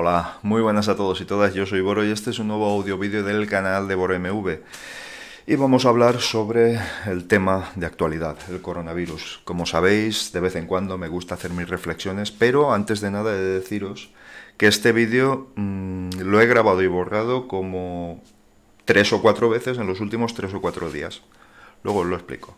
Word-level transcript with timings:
Hola, 0.00 0.38
muy 0.42 0.62
buenas 0.62 0.86
a 0.86 0.94
todos 0.94 1.20
y 1.20 1.24
todas, 1.24 1.54
yo 1.54 1.66
soy 1.66 1.80
Boro 1.80 2.04
y 2.04 2.12
este 2.12 2.30
es 2.30 2.38
un 2.38 2.46
nuevo 2.46 2.70
audio 2.70 2.98
vídeo 2.98 3.24
del 3.24 3.48
canal 3.48 3.88
de 3.88 3.96
Boro 3.96 4.16
MV. 4.16 4.60
Y 5.44 5.56
vamos 5.56 5.84
a 5.84 5.88
hablar 5.88 6.20
sobre 6.20 6.78
el 7.06 7.26
tema 7.26 7.72
de 7.74 7.86
actualidad, 7.86 8.36
el 8.48 8.62
coronavirus. 8.62 9.40
Como 9.42 9.66
sabéis, 9.66 10.30
de 10.30 10.38
vez 10.38 10.54
en 10.54 10.68
cuando 10.68 10.98
me 10.98 11.08
gusta 11.08 11.34
hacer 11.34 11.50
mis 11.50 11.68
reflexiones, 11.68 12.30
pero 12.30 12.72
antes 12.72 13.00
de 13.00 13.10
nada 13.10 13.32
he 13.32 13.38
de 13.38 13.58
deciros 13.58 14.10
que 14.56 14.68
este 14.68 14.92
vídeo 14.92 15.48
mmm, 15.56 16.10
lo 16.20 16.40
he 16.40 16.46
grabado 16.46 16.80
y 16.80 16.86
borrado 16.86 17.48
como 17.48 18.22
tres 18.84 19.12
o 19.12 19.20
cuatro 19.20 19.50
veces 19.50 19.78
en 19.78 19.88
los 19.88 19.98
últimos 19.98 20.32
tres 20.32 20.54
o 20.54 20.60
cuatro 20.60 20.92
días. 20.92 21.22
Luego 21.82 22.02
os 22.02 22.06
lo 22.06 22.14
explico. 22.14 22.56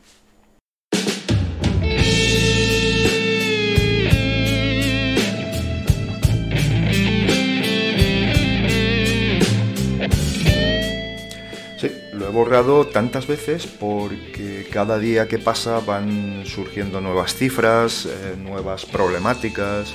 He 12.30 12.32
borrado 12.32 12.86
tantas 12.86 13.26
veces 13.26 13.66
porque 13.66 14.64
cada 14.70 15.00
día 15.00 15.26
que 15.26 15.38
pasa 15.38 15.80
van 15.80 16.44
surgiendo 16.46 17.00
nuevas 17.00 17.34
cifras, 17.34 18.06
eh, 18.06 18.36
nuevas 18.38 18.86
problemáticas 18.86 19.92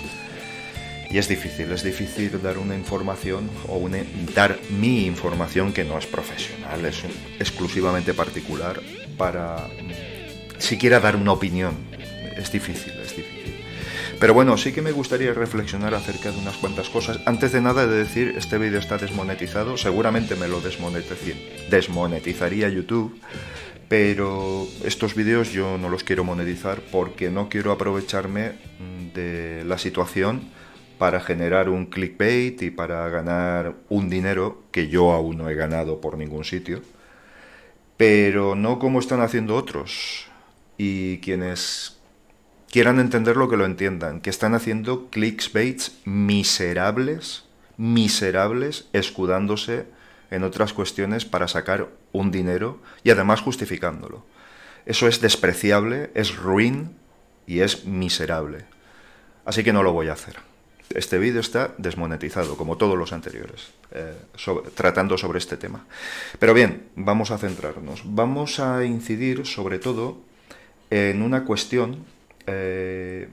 y 1.09 1.17
es 1.17 1.29
difícil, 1.29 1.71
es 1.71 1.81
difícil 1.81 2.41
dar 2.41 2.57
una 2.57 2.75
información 2.75 3.49
o 3.69 3.77
una, 3.77 3.99
dar 4.35 4.59
mi 4.69 5.05
información 5.05 5.71
que 5.71 5.85
no 5.85 5.97
es 5.97 6.05
profesional, 6.05 6.85
es 6.85 7.03
exclusivamente 7.39 8.13
particular 8.13 8.81
para 9.17 9.69
siquiera 10.57 10.99
dar 10.99 11.15
una 11.15 11.31
opinión. 11.31 11.73
Es 12.35 12.51
difícil, 12.51 12.91
es 13.01 13.15
difícil. 13.15 13.64
Pero 14.25 14.33
bueno, 14.33 14.57
sí 14.57 14.73
que 14.73 14.81
me 14.81 14.91
gustaría 14.91 15.35
reflexionar 15.35 15.93
acerca 15.93 16.31
de 16.31 16.39
unas 16.39 16.57
cuantas 16.57 16.89
cosas. 16.89 17.19
Antes 17.27 17.51
de 17.51 17.61
nada 17.61 17.85
de 17.85 17.95
decir, 17.95 18.33
este 18.35 18.57
vídeo 18.57 18.79
está 18.79 18.97
desmonetizado, 18.97 19.77
seguramente 19.77 20.35
me 20.35 20.47
lo 20.47 20.61
desmonetizaría 21.69 22.67
YouTube, 22.69 23.21
pero 23.87 24.67
estos 24.83 25.13
vídeos 25.13 25.51
yo 25.51 25.77
no 25.77 25.89
los 25.89 26.03
quiero 26.03 26.23
monetizar 26.23 26.81
porque 26.91 27.29
no 27.29 27.49
quiero 27.49 27.71
aprovecharme 27.71 28.53
de 29.13 29.63
la 29.63 29.77
situación 29.77 30.49
para 30.97 31.19
generar 31.21 31.69
un 31.69 31.85
clickbait 31.85 32.59
y 32.63 32.71
para 32.71 33.07
ganar 33.09 33.75
un 33.89 34.09
dinero 34.09 34.63
que 34.71 34.87
yo 34.87 35.11
aún 35.11 35.37
no 35.37 35.51
he 35.51 35.53
ganado 35.53 36.01
por 36.01 36.17
ningún 36.17 36.45
sitio, 36.45 36.81
pero 37.95 38.55
no 38.55 38.79
como 38.79 38.97
están 38.97 39.21
haciendo 39.21 39.55
otros. 39.55 40.25
Y 40.79 41.19
quienes 41.19 41.94
quieran 42.75 42.99
entenderlo, 42.99 43.47
que 43.47 43.55
lo 43.55 43.63
entiendan, 43.63 44.19
que 44.19 44.29
están 44.29 44.53
haciendo 44.53 45.09
clickbaits 45.09 45.93
miserables, 46.03 47.45
miserables, 47.77 48.89
escudándose 48.91 49.85
en 50.29 50.43
otras 50.43 50.73
cuestiones 50.73 51.23
para 51.23 51.47
sacar 51.47 51.87
un 52.11 52.31
dinero 52.31 52.81
y 53.01 53.11
además 53.11 53.39
justificándolo. 53.39 54.25
Eso 54.85 55.07
es 55.07 55.21
despreciable, 55.21 56.11
es 56.15 56.35
ruin 56.35 56.97
y 57.47 57.61
es 57.61 57.85
miserable. 57.85 58.65
Así 59.45 59.63
que 59.63 59.71
no 59.71 59.81
lo 59.81 59.93
voy 59.93 60.09
a 60.09 60.13
hacer. 60.13 60.35
Este 60.89 61.17
vídeo 61.17 61.39
está 61.39 61.73
desmonetizado, 61.77 62.57
como 62.57 62.75
todos 62.75 62.97
los 62.97 63.13
anteriores, 63.13 63.69
eh, 63.91 64.17
tratando 64.75 65.17
sobre 65.17 65.39
este 65.39 65.55
tema. 65.55 65.85
Pero 66.39 66.53
bien, 66.53 66.89
vamos 66.97 67.31
a 67.31 67.37
centrarnos. 67.37 68.01
Vamos 68.03 68.59
a 68.59 68.83
incidir 68.83 69.45
sobre 69.45 69.79
todo 69.79 70.17
en 70.89 71.21
una 71.21 71.45
cuestión 71.45 72.13
eh, 72.47 73.27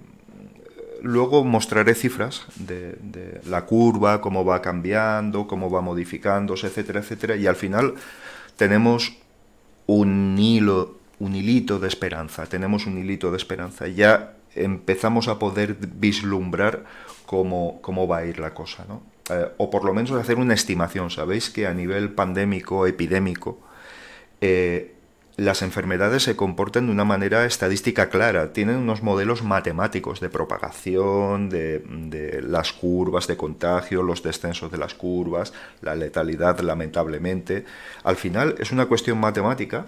luego 1.02 1.44
mostraré 1.44 1.94
cifras 1.94 2.46
de, 2.56 3.40
la 3.46 3.66
curva, 3.66 4.20
cómo 4.20 4.44
va 4.44 4.62
cambiando, 4.62 5.46
cómo 5.46 5.70
va 5.70 5.80
modificándose, 5.80 6.68
etcétera, 6.68 7.00
etcétera. 7.00 7.36
Y 7.36 7.46
al 7.46 7.56
final 7.56 7.94
tenemos 8.56 9.16
un 9.86 10.36
hilo, 10.38 10.98
un 11.18 11.34
hilito 11.34 11.78
de 11.78 11.88
esperanza. 11.88 12.46
Tenemos 12.46 12.86
un 12.86 12.98
hilito 12.98 13.30
de 13.30 13.36
esperanza. 13.36 13.88
Ya 13.88 14.34
empezamos 14.54 15.28
a 15.28 15.38
poder 15.38 15.76
vislumbrar 15.80 16.84
cómo, 17.26 17.80
cómo 17.82 18.06
va 18.06 18.18
a 18.18 18.24
ir 18.26 18.38
la 18.38 18.54
cosa, 18.54 18.84
¿no? 18.88 19.02
Eh, 19.30 19.48
o 19.56 19.70
por 19.70 19.84
lo 19.84 19.94
menos 19.94 20.10
hacer 20.12 20.38
una 20.38 20.54
estimación. 20.54 21.10
Sabéis 21.10 21.50
que 21.50 21.66
a 21.66 21.74
nivel 21.74 22.10
pandémico, 22.10 22.86
epidémico, 22.86 23.60
eh, 24.40 24.94
las 25.36 25.62
enfermedades 25.62 26.24
se 26.24 26.36
comportan 26.36 26.86
de 26.86 26.92
una 26.92 27.04
manera 27.04 27.46
estadística 27.46 28.10
clara, 28.10 28.52
tienen 28.52 28.76
unos 28.76 29.02
modelos 29.02 29.42
matemáticos 29.42 30.20
de 30.20 30.28
propagación, 30.28 31.48
de, 31.48 31.78
de, 31.78 32.42
las 32.42 32.72
curvas 32.72 33.26
de 33.26 33.36
contagio, 33.36 34.02
los 34.02 34.22
descensos 34.22 34.70
de 34.70 34.78
las 34.78 34.94
curvas, 34.94 35.54
la 35.80 35.94
letalidad 35.94 36.60
lamentablemente. 36.60 37.64
Al 38.04 38.16
final 38.16 38.56
es 38.58 38.72
una 38.72 38.86
cuestión 38.86 39.18
matemática 39.18 39.86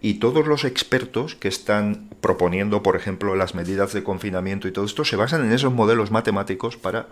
y 0.00 0.14
todos 0.14 0.48
los 0.48 0.64
expertos 0.64 1.36
que 1.36 1.46
están 1.46 2.08
proponiendo, 2.20 2.82
por 2.82 2.96
ejemplo, 2.96 3.36
las 3.36 3.54
medidas 3.54 3.92
de 3.92 4.02
confinamiento 4.02 4.66
y 4.66 4.72
todo 4.72 4.84
esto, 4.84 5.04
se 5.04 5.14
basan 5.14 5.44
en 5.44 5.52
esos 5.52 5.72
modelos 5.72 6.10
matemáticos 6.10 6.76
para 6.76 7.06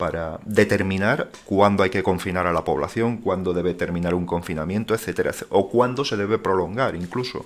para 0.00 0.40
determinar 0.46 1.28
cuándo 1.44 1.82
hay 1.82 1.90
que 1.90 2.02
confinar 2.02 2.46
a 2.46 2.54
la 2.54 2.64
población, 2.64 3.18
cuándo 3.18 3.52
debe 3.52 3.74
terminar 3.74 4.14
un 4.14 4.24
confinamiento, 4.24 4.94
etcétera, 4.94 5.32
o 5.50 5.68
cuándo 5.68 6.06
se 6.06 6.16
debe 6.16 6.38
prolongar 6.38 6.94
incluso, 6.94 7.44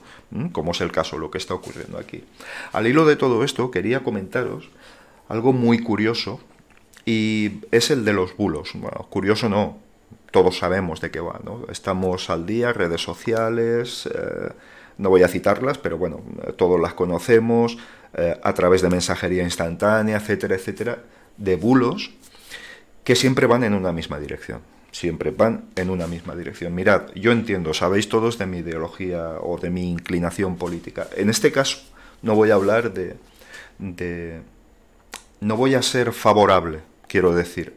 como 0.52 0.70
es 0.70 0.80
el 0.80 0.92
caso, 0.92 1.18
lo 1.18 1.32
que 1.32 1.38
está 1.38 1.52
ocurriendo 1.52 1.98
aquí. 1.98 2.22
Al 2.72 2.86
hilo 2.86 3.06
de 3.06 3.16
todo 3.16 3.42
esto, 3.42 3.72
quería 3.72 4.04
comentaros 4.04 4.68
algo 5.28 5.52
muy 5.52 5.80
curioso 5.80 6.38
y 7.04 7.60
es 7.72 7.90
el 7.90 8.04
de 8.04 8.12
los 8.12 8.36
bulos. 8.36 8.70
Bueno, 8.74 9.04
curioso 9.10 9.48
no, 9.48 9.78
todos 10.30 10.56
sabemos 10.58 11.00
de 11.00 11.10
qué 11.10 11.18
va, 11.18 11.40
¿no? 11.44 11.66
Estamos 11.72 12.30
al 12.30 12.46
día, 12.46 12.72
redes 12.72 13.02
sociales, 13.02 14.08
eh, 14.14 14.52
no 14.98 15.10
voy 15.10 15.24
a 15.24 15.28
citarlas, 15.28 15.78
pero 15.78 15.98
bueno, 15.98 16.20
todos 16.56 16.80
las 16.80 16.94
conocemos, 16.94 17.78
eh, 18.16 18.38
a 18.40 18.54
través 18.54 18.80
de 18.80 18.90
mensajería 18.90 19.42
instantánea, 19.42 20.18
etcétera, 20.18 20.54
etcétera, 20.54 20.98
de 21.36 21.56
bulos 21.56 22.12
que 23.04 23.14
siempre 23.14 23.46
van 23.46 23.62
en 23.64 23.74
una 23.74 23.92
misma 23.92 24.18
dirección. 24.18 24.60
Siempre 24.90 25.30
van 25.30 25.66
en 25.76 25.90
una 25.90 26.06
misma 26.06 26.34
dirección. 26.34 26.74
Mirad, 26.74 27.12
yo 27.14 27.32
entiendo, 27.32 27.74
sabéis 27.74 28.08
todos 28.08 28.38
de 28.38 28.46
mi 28.46 28.58
ideología 28.58 29.38
o 29.40 29.58
de 29.58 29.70
mi 29.70 29.90
inclinación 29.90 30.56
política. 30.56 31.08
En 31.16 31.30
este 31.30 31.52
caso, 31.52 31.78
no 32.22 32.34
voy 32.34 32.50
a 32.50 32.54
hablar 32.54 32.92
de. 32.92 33.16
de 33.78 34.40
no 35.40 35.56
voy 35.56 35.74
a 35.74 35.82
ser 35.82 36.12
favorable, 36.12 36.80
quiero 37.06 37.34
decir. 37.34 37.74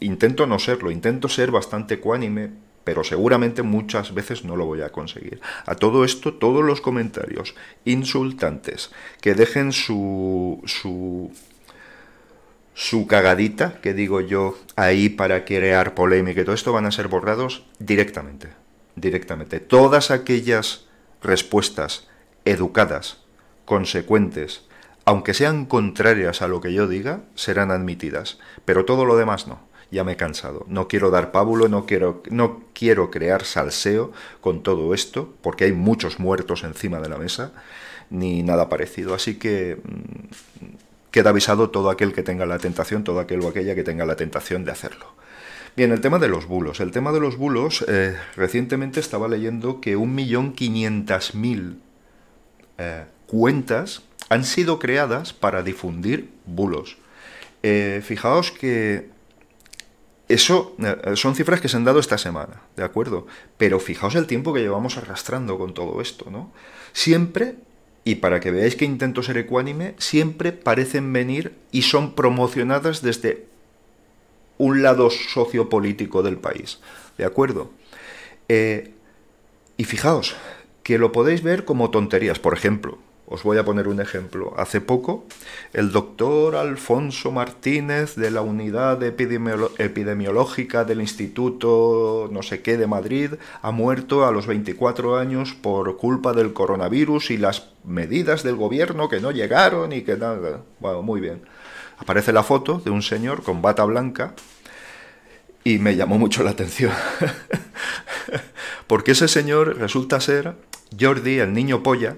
Intento 0.00 0.46
no 0.46 0.58
serlo, 0.58 0.90
intento 0.90 1.28
ser 1.28 1.50
bastante 1.50 1.94
ecuánime, 1.94 2.50
pero 2.84 3.04
seguramente 3.04 3.62
muchas 3.62 4.14
veces 4.14 4.44
no 4.44 4.56
lo 4.56 4.64
voy 4.64 4.80
a 4.80 4.90
conseguir. 4.90 5.40
A 5.66 5.74
todo 5.74 6.04
esto, 6.04 6.32
todos 6.34 6.64
los 6.64 6.80
comentarios 6.80 7.54
insultantes 7.84 8.90
que 9.20 9.34
dejen 9.34 9.72
su, 9.72 10.62
su 10.64 11.30
su 12.78 13.08
cagadita, 13.08 13.80
que 13.82 13.92
digo 13.92 14.20
yo, 14.20 14.56
ahí 14.76 15.08
para 15.08 15.44
crear 15.44 15.94
polémica 15.94 16.40
y 16.40 16.44
todo 16.44 16.54
esto 16.54 16.72
van 16.72 16.86
a 16.86 16.92
ser 16.92 17.08
borrados 17.08 17.64
directamente. 17.80 18.50
Directamente. 18.94 19.58
Todas 19.58 20.12
aquellas 20.12 20.86
respuestas 21.20 22.06
educadas, 22.44 23.18
consecuentes, 23.64 24.62
aunque 25.04 25.34
sean 25.34 25.66
contrarias 25.66 26.40
a 26.40 26.46
lo 26.46 26.60
que 26.60 26.72
yo 26.72 26.86
diga, 26.86 27.22
serán 27.34 27.72
admitidas. 27.72 28.38
Pero 28.64 28.84
todo 28.84 29.04
lo 29.04 29.16
demás 29.16 29.48
no. 29.48 29.58
Ya 29.90 30.04
me 30.04 30.12
he 30.12 30.16
cansado. 30.16 30.64
No 30.68 30.86
quiero 30.86 31.10
dar 31.10 31.32
pábulo, 31.32 31.66
no 31.66 31.84
quiero, 31.84 32.22
no 32.30 32.62
quiero 32.74 33.10
crear 33.10 33.44
salseo 33.44 34.12
con 34.40 34.62
todo 34.62 34.94
esto, 34.94 35.34
porque 35.42 35.64
hay 35.64 35.72
muchos 35.72 36.20
muertos 36.20 36.62
encima 36.62 37.00
de 37.00 37.08
la 37.08 37.18
mesa, 37.18 37.50
ni 38.08 38.44
nada 38.44 38.68
parecido. 38.68 39.14
Así 39.14 39.34
que 39.34 39.78
queda 41.18 41.30
avisado 41.30 41.70
todo 41.70 41.90
aquel 41.90 42.12
que 42.12 42.22
tenga 42.22 42.46
la 42.46 42.60
tentación, 42.60 43.02
todo 43.02 43.18
aquel 43.18 43.40
o 43.40 43.48
aquella 43.48 43.74
que 43.74 43.82
tenga 43.82 44.06
la 44.06 44.14
tentación 44.14 44.64
de 44.64 44.70
hacerlo. 44.70 45.06
Bien, 45.74 45.90
el 45.90 46.00
tema 46.00 46.20
de 46.20 46.28
los 46.28 46.46
bulos. 46.46 46.78
El 46.78 46.92
tema 46.92 47.10
de 47.10 47.18
los 47.18 47.36
bulos, 47.36 47.84
eh, 47.88 48.16
recientemente 48.36 49.00
estaba 49.00 49.26
leyendo 49.26 49.80
que 49.80 49.96
1.500.000 49.96 51.78
eh, 52.78 53.04
cuentas 53.26 54.02
han 54.28 54.44
sido 54.44 54.78
creadas 54.78 55.32
para 55.32 55.64
difundir 55.64 56.30
bulos. 56.46 56.98
Eh, 57.64 58.00
fijaos 58.04 58.52
que 58.52 59.10
eso 60.28 60.76
eh, 60.78 61.16
son 61.16 61.34
cifras 61.34 61.60
que 61.60 61.68
se 61.68 61.78
han 61.78 61.84
dado 61.84 61.98
esta 61.98 62.16
semana, 62.16 62.62
¿de 62.76 62.84
acuerdo? 62.84 63.26
Pero 63.56 63.80
fijaos 63.80 64.14
el 64.14 64.28
tiempo 64.28 64.54
que 64.54 64.60
llevamos 64.60 64.96
arrastrando 64.96 65.58
con 65.58 65.74
todo 65.74 66.00
esto, 66.00 66.30
¿no? 66.30 66.52
Siempre 66.92 67.56
y 68.08 68.14
para 68.14 68.40
que 68.40 68.50
veáis 68.50 68.74
que 68.74 68.86
intento 68.86 69.22
ser 69.22 69.36
ecuánime, 69.36 69.94
siempre 69.98 70.52
parecen 70.52 71.12
venir 71.12 71.52
y 71.72 71.82
son 71.82 72.14
promocionadas 72.14 73.02
desde 73.02 73.44
un 74.56 74.80
lado 74.82 75.10
sociopolítico 75.10 76.22
del 76.22 76.38
país. 76.38 76.80
¿De 77.18 77.26
acuerdo? 77.26 77.70
Eh, 78.48 78.92
y 79.76 79.84
fijaos, 79.84 80.36
que 80.82 80.96
lo 80.96 81.12
podéis 81.12 81.42
ver 81.42 81.66
como 81.66 81.90
tonterías. 81.90 82.38
Por 82.38 82.54
ejemplo, 82.54 82.96
Os 83.30 83.42
voy 83.42 83.58
a 83.58 83.64
poner 83.64 83.88
un 83.88 84.00
ejemplo. 84.00 84.54
Hace 84.56 84.80
poco, 84.80 85.26
el 85.74 85.92
doctor 85.92 86.56
Alfonso 86.56 87.30
Martínez 87.30 88.14
de 88.14 88.30
la 88.30 88.40
Unidad 88.40 89.02
Epidemiológica 89.02 90.84
del 90.84 91.02
Instituto 91.02 92.30
no 92.32 92.42
sé 92.42 92.62
qué 92.62 92.78
de 92.78 92.86
Madrid 92.86 93.34
ha 93.60 93.70
muerto 93.70 94.26
a 94.26 94.32
los 94.32 94.46
24 94.46 95.18
años 95.18 95.52
por 95.52 95.98
culpa 95.98 96.32
del 96.32 96.54
coronavirus 96.54 97.30
y 97.30 97.36
las 97.36 97.68
medidas 97.84 98.42
del 98.42 98.56
gobierno 98.56 99.10
que 99.10 99.20
no 99.20 99.30
llegaron 99.30 99.92
y 99.92 100.02
que 100.02 100.16
nada. 100.16 100.62
Bueno, 100.80 101.02
muy 101.02 101.20
bien. 101.20 101.42
Aparece 101.98 102.32
la 102.32 102.42
foto 102.42 102.80
de 102.82 102.90
un 102.90 103.02
señor 103.02 103.42
con 103.42 103.60
bata 103.60 103.84
blanca 103.84 104.34
y 105.64 105.78
me 105.78 105.96
llamó 105.96 106.18
mucho 106.18 106.42
la 106.42 106.50
atención. 106.50 106.92
Porque 108.86 109.12
ese 109.12 109.28
señor 109.28 109.76
resulta 109.76 110.18
ser 110.18 110.54
Jordi, 110.98 111.40
el 111.40 111.52
niño 111.52 111.82
polla, 111.82 112.16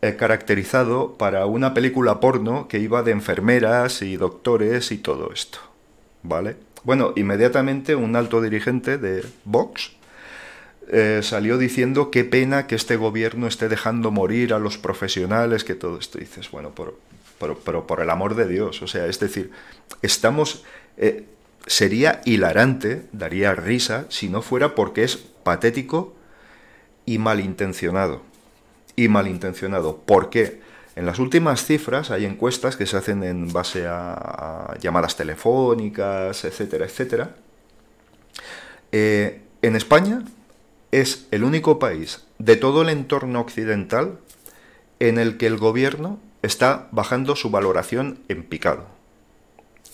caracterizado 0.00 1.14
para 1.14 1.46
una 1.46 1.74
película 1.74 2.20
porno 2.20 2.68
que 2.68 2.78
iba 2.78 3.02
de 3.02 3.12
enfermeras 3.12 4.02
y 4.02 4.16
doctores 4.16 4.92
y 4.92 4.98
todo 4.98 5.32
esto. 5.32 5.58
¿Vale? 6.22 6.56
Bueno, 6.84 7.12
inmediatamente 7.16 7.94
un 7.94 8.14
alto 8.14 8.40
dirigente 8.40 8.98
de 8.98 9.24
Vox 9.44 9.92
eh, 10.88 11.20
salió 11.22 11.58
diciendo 11.58 12.10
qué 12.10 12.24
pena 12.24 12.66
que 12.66 12.76
este 12.76 12.96
gobierno 12.96 13.46
esté 13.46 13.68
dejando 13.68 14.10
morir 14.10 14.54
a 14.54 14.58
los 14.58 14.78
profesionales, 14.78 15.64
que 15.64 15.74
todo 15.74 15.98
esto. 15.98 16.18
dices, 16.18 16.50
bueno, 16.50 16.70
por, 16.70 16.98
pero 17.64 17.86
por 17.86 18.00
el 18.00 18.10
amor 18.10 18.36
de 18.36 18.46
Dios, 18.46 18.82
o 18.82 18.86
sea, 18.86 19.06
es 19.06 19.18
decir, 19.18 19.50
estamos... 20.02 20.64
Eh, 20.96 21.24
sería 21.66 22.20
hilarante, 22.24 23.02
daría 23.10 23.52
risa, 23.52 24.06
si 24.08 24.28
no 24.28 24.40
fuera 24.40 24.76
porque 24.76 25.02
es 25.02 25.16
patético 25.16 26.14
y 27.04 27.18
malintencionado 27.18 28.22
y 28.96 29.08
malintencionado. 29.08 29.98
¿Por 29.98 30.30
qué? 30.30 30.60
En 30.96 31.04
las 31.04 31.18
últimas 31.18 31.64
cifras 31.64 32.10
hay 32.10 32.24
encuestas 32.24 32.76
que 32.76 32.86
se 32.86 32.96
hacen 32.96 33.22
en 33.22 33.52
base 33.52 33.86
a, 33.86 34.74
llamadas 34.80 35.14
telefónicas, 35.16 36.44
etcétera, 36.44 36.86
etcétera. 36.86 37.36
Eh, 38.92 39.42
en 39.60 39.76
España 39.76 40.24
es 40.90 41.26
el 41.30 41.44
único 41.44 41.78
país 41.78 42.24
de 42.38 42.56
todo 42.56 42.82
el 42.82 42.88
entorno 42.88 43.40
occidental 43.40 44.18
en 44.98 45.18
el 45.18 45.36
que 45.36 45.46
el 45.46 45.58
gobierno 45.58 46.18
está 46.42 46.88
bajando 46.92 47.36
su 47.36 47.50
valoración 47.50 48.20
en 48.28 48.44
picado. 48.44 48.86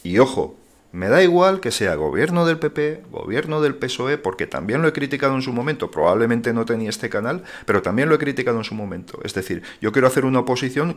Y 0.05 0.19
ojo, 0.19 0.57
me 0.93 1.09
da 1.09 1.23
igual 1.23 1.61
que 1.61 1.71
sea 1.71 1.95
gobierno 1.95 2.45
del 2.45 2.59
PP, 2.59 3.05
gobierno 3.11 3.63
del 3.63 3.75
PSOE, 3.75 4.19
porque 4.19 4.47
también 4.47 4.83
lo 4.83 4.89
he 4.89 4.93
criticado 4.93 5.35
en 5.35 5.41
su 5.41 5.53
momento. 5.53 5.91
Probablemente 5.91 6.53
no 6.53 6.67
tenía 6.67 6.91
este 6.91 7.09
canal, 7.09 7.45
pero 7.65 7.81
también 7.81 8.11
lo 8.11 8.15
he 8.15 8.19
criticado 8.19 8.59
en 8.59 8.65
su 8.65 8.75
momento. 8.75 9.19
Es 9.25 9.33
decir, 9.33 9.63
yo 9.81 9.91
quiero 9.91 10.07
hacer 10.07 10.27
una 10.27 10.41
oposición 10.41 10.95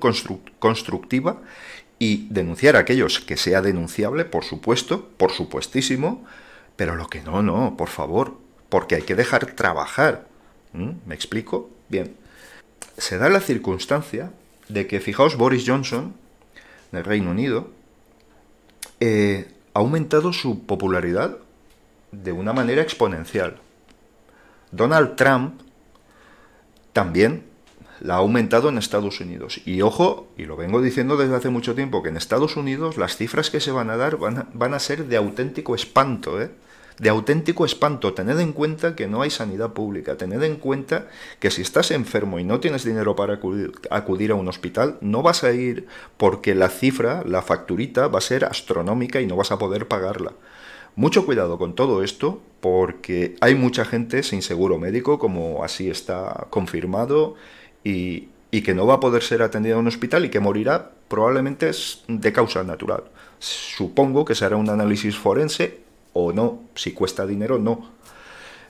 constructiva 0.59 1.41
y 1.97 2.27
denunciar 2.29 2.75
a 2.75 2.79
aquellos 2.79 3.21
que 3.21 3.37
sea 3.37 3.61
denunciable, 3.61 4.25
por 4.25 4.43
supuesto, 4.43 5.07
por 5.15 5.31
supuestísimo, 5.31 6.25
pero 6.75 6.97
lo 6.97 7.07
que 7.07 7.21
no, 7.21 7.41
no, 7.41 7.77
por 7.77 7.87
favor, 7.87 8.37
porque 8.67 8.95
hay 8.95 9.03
que 9.03 9.15
dejar 9.15 9.53
trabajar. 9.53 10.27
¿Mm? 10.73 10.89
¿Me 11.05 11.15
explico? 11.15 11.69
Bien. 11.87 12.17
Se 12.97 13.17
da 13.17 13.29
la 13.29 13.39
circunstancia 13.39 14.33
de 14.67 14.87
que, 14.87 14.99
fijaos, 14.99 15.37
Boris 15.37 15.63
Johnson, 15.65 16.13
del 16.91 17.05
Reino 17.05 17.31
Unido, 17.31 17.69
eh, 18.99 19.54
ha 19.75 19.79
aumentado 19.79 20.31
su 20.31 20.65
popularidad 20.65 21.37
de 22.11 22.31
una 22.31 22.53
manera 22.53 22.81
exponencial. 22.81 23.57
Donald 24.71 25.15
Trump 25.15 25.61
también 26.93 27.43
la 27.99 28.15
ha 28.15 28.17
aumentado 28.17 28.69
en 28.69 28.77
Estados 28.77 29.19
Unidos. 29.19 29.59
Y 29.65 29.81
ojo, 29.81 30.29
y 30.37 30.45
lo 30.45 30.55
vengo 30.55 30.81
diciendo 30.81 31.17
desde 31.17 31.35
hace 31.35 31.49
mucho 31.49 31.75
tiempo, 31.75 32.01
que 32.01 32.09
en 32.09 32.15
Estados 32.15 32.55
Unidos 32.55 32.97
las 32.97 33.17
cifras 33.17 33.49
que 33.49 33.59
se 33.59 33.71
van 33.71 33.89
a 33.89 33.97
dar 33.97 34.15
van 34.15 34.37
a, 34.37 34.47
van 34.53 34.73
a 34.73 34.79
ser 34.79 35.07
de 35.07 35.17
auténtico 35.17 35.75
espanto, 35.75 36.41
¿eh? 36.41 36.51
De 36.97 37.09
auténtico 37.09 37.65
espanto. 37.65 38.13
Tened 38.13 38.39
en 38.39 38.53
cuenta 38.53 38.95
que 38.95 39.07
no 39.07 39.21
hay 39.21 39.29
sanidad 39.29 39.73
pública. 39.73 40.17
Tened 40.17 40.43
en 40.43 40.55
cuenta 40.55 41.07
que 41.39 41.51
si 41.51 41.61
estás 41.61 41.91
enfermo 41.91 42.39
y 42.39 42.43
no 42.43 42.59
tienes 42.59 42.83
dinero 42.83 43.15
para 43.15 43.39
acudir, 43.89 44.31
a 44.31 44.35
un 44.35 44.47
hospital, 44.47 44.97
no 45.01 45.21
vas 45.21 45.43
a 45.43 45.51
ir 45.51 45.87
porque 46.17 46.55
la 46.55 46.69
cifra, 46.69 47.23
la 47.25 47.41
facturita, 47.41 48.07
va 48.07 48.19
a 48.19 48.21
ser 48.21 48.45
astronómica 48.45 49.21
y 49.21 49.27
no 49.27 49.35
vas 49.35 49.51
a 49.51 49.57
poder 49.57 49.87
pagarla. 49.87 50.33
Mucho 50.95 51.25
cuidado 51.25 51.57
con 51.57 51.75
todo 51.75 52.03
esto 52.03 52.41
porque 52.61 53.35
hay 53.41 53.55
mucha 53.55 53.83
gente 53.83 54.23
sin 54.23 54.41
seguro 54.41 54.77
médico, 54.77 55.19
como 55.19 55.63
así 55.63 55.89
está 55.89 56.47
confirmado, 56.49 57.35
y, 57.83 58.29
y 58.49 58.61
que 58.61 58.73
no 58.73 58.87
va 58.87 58.95
a 58.95 58.99
poder 59.01 59.21
ser 59.21 59.41
atendida 59.41 59.73
en 59.73 59.81
un 59.81 59.87
hospital 59.87 60.23
y 60.25 60.29
que 60.29 60.39
morirá 60.39 60.91
probablemente 61.09 61.69
de 62.07 62.33
causa 62.33 62.63
natural. 62.63 63.03
Supongo 63.39 64.23
que 64.23 64.33
se 64.33 64.45
hará 64.45 64.55
un 64.55 64.69
análisis 64.69 65.17
forense 65.17 65.84
o 66.17 66.31
no, 66.31 66.63
si 66.75 66.93
cuesta 66.93 67.27
dinero, 67.27 67.59
no. 67.59 67.91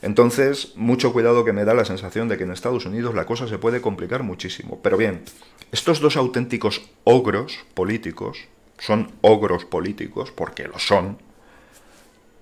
Entonces, 0.01 0.73
mucho 0.75 1.13
cuidado 1.13 1.45
que 1.45 1.53
me 1.53 1.63
da 1.63 1.75
la 1.75 1.85
sensación 1.85 2.27
de 2.27 2.37
que 2.37 2.43
en 2.43 2.51
Estados 2.51 2.85
Unidos 2.85 3.13
la 3.13 3.25
cosa 3.25 3.47
se 3.47 3.59
puede 3.59 3.81
complicar 3.81 4.23
muchísimo. 4.23 4.79
Pero 4.81 4.97
bien, 4.97 5.23
estos 5.71 5.99
dos 5.99 6.17
auténticos 6.17 6.81
ogros 7.03 7.59
políticos, 7.75 8.39
son 8.79 9.11
ogros 9.21 9.63
políticos, 9.63 10.31
porque 10.31 10.67
lo 10.67 10.79
son, 10.79 11.19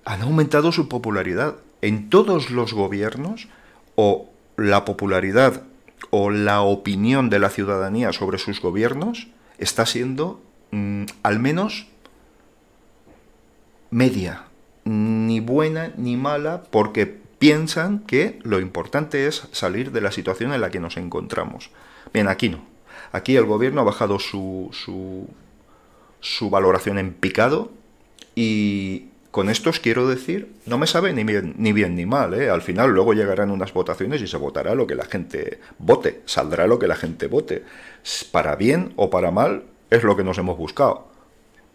han 0.06 0.22
aumentado 0.22 0.72
su 0.72 0.88
popularidad. 0.88 1.56
En 1.82 2.08
todos 2.08 2.50
los 2.50 2.72
gobiernos, 2.72 3.48
o 3.96 4.30
la 4.56 4.86
popularidad 4.86 5.64
o 6.10 6.30
la 6.30 6.62
opinión 6.62 7.28
de 7.28 7.38
la 7.38 7.50
ciudadanía 7.50 8.12
sobre 8.12 8.38
sus 8.38 8.60
gobiernos 8.60 9.28
está 9.58 9.84
siendo 9.86 10.40
mm, 10.70 11.04
al 11.22 11.40
menos 11.40 11.88
media, 13.90 14.44
ni 14.84 15.40
buena 15.40 15.92
ni 15.96 16.16
mala 16.16 16.62
porque 16.70 17.06
piensan 17.38 18.00
que 18.00 18.38
lo 18.42 18.60
importante 18.60 19.26
es 19.26 19.48
salir 19.52 19.92
de 19.92 20.00
la 20.00 20.12
situación 20.12 20.52
en 20.52 20.60
la 20.60 20.70
que 20.70 20.80
nos 20.80 20.96
encontramos. 20.96 21.70
Bien, 22.12 22.28
aquí 22.28 22.48
no. 22.48 22.64
Aquí 23.12 23.36
el 23.36 23.44
gobierno 23.44 23.80
ha 23.80 23.84
bajado 23.84 24.18
su, 24.18 24.70
su, 26.20 26.50
valoración 26.50 26.98
en 26.98 27.12
picado 27.12 27.70
y 28.34 29.08
con 29.30 29.50
esto 29.50 29.70
os 29.70 29.80
quiero 29.80 30.08
decir, 30.08 30.52
no 30.66 30.78
me 30.78 30.86
sabe 30.86 31.12
ni 31.12 31.24
bien 31.24 31.54
ni, 31.58 31.72
bien, 31.72 31.96
ni 31.96 32.06
mal. 32.06 32.34
¿eh? 32.34 32.50
Al 32.50 32.62
final 32.62 32.90
luego 32.90 33.14
llegarán 33.14 33.50
unas 33.50 33.72
votaciones 33.72 34.22
y 34.22 34.26
se 34.26 34.36
votará 34.36 34.74
lo 34.74 34.86
que 34.86 34.94
la 34.94 35.04
gente 35.04 35.60
vote, 35.78 36.22
saldrá 36.24 36.66
lo 36.66 36.78
que 36.78 36.88
la 36.88 36.96
gente 36.96 37.26
vote. 37.26 37.64
Para 38.32 38.56
bien 38.56 38.92
o 38.96 39.10
para 39.10 39.30
mal 39.30 39.64
es 39.90 40.02
lo 40.02 40.16
que 40.16 40.24
nos 40.24 40.38
hemos 40.38 40.56
buscado. 40.56 41.08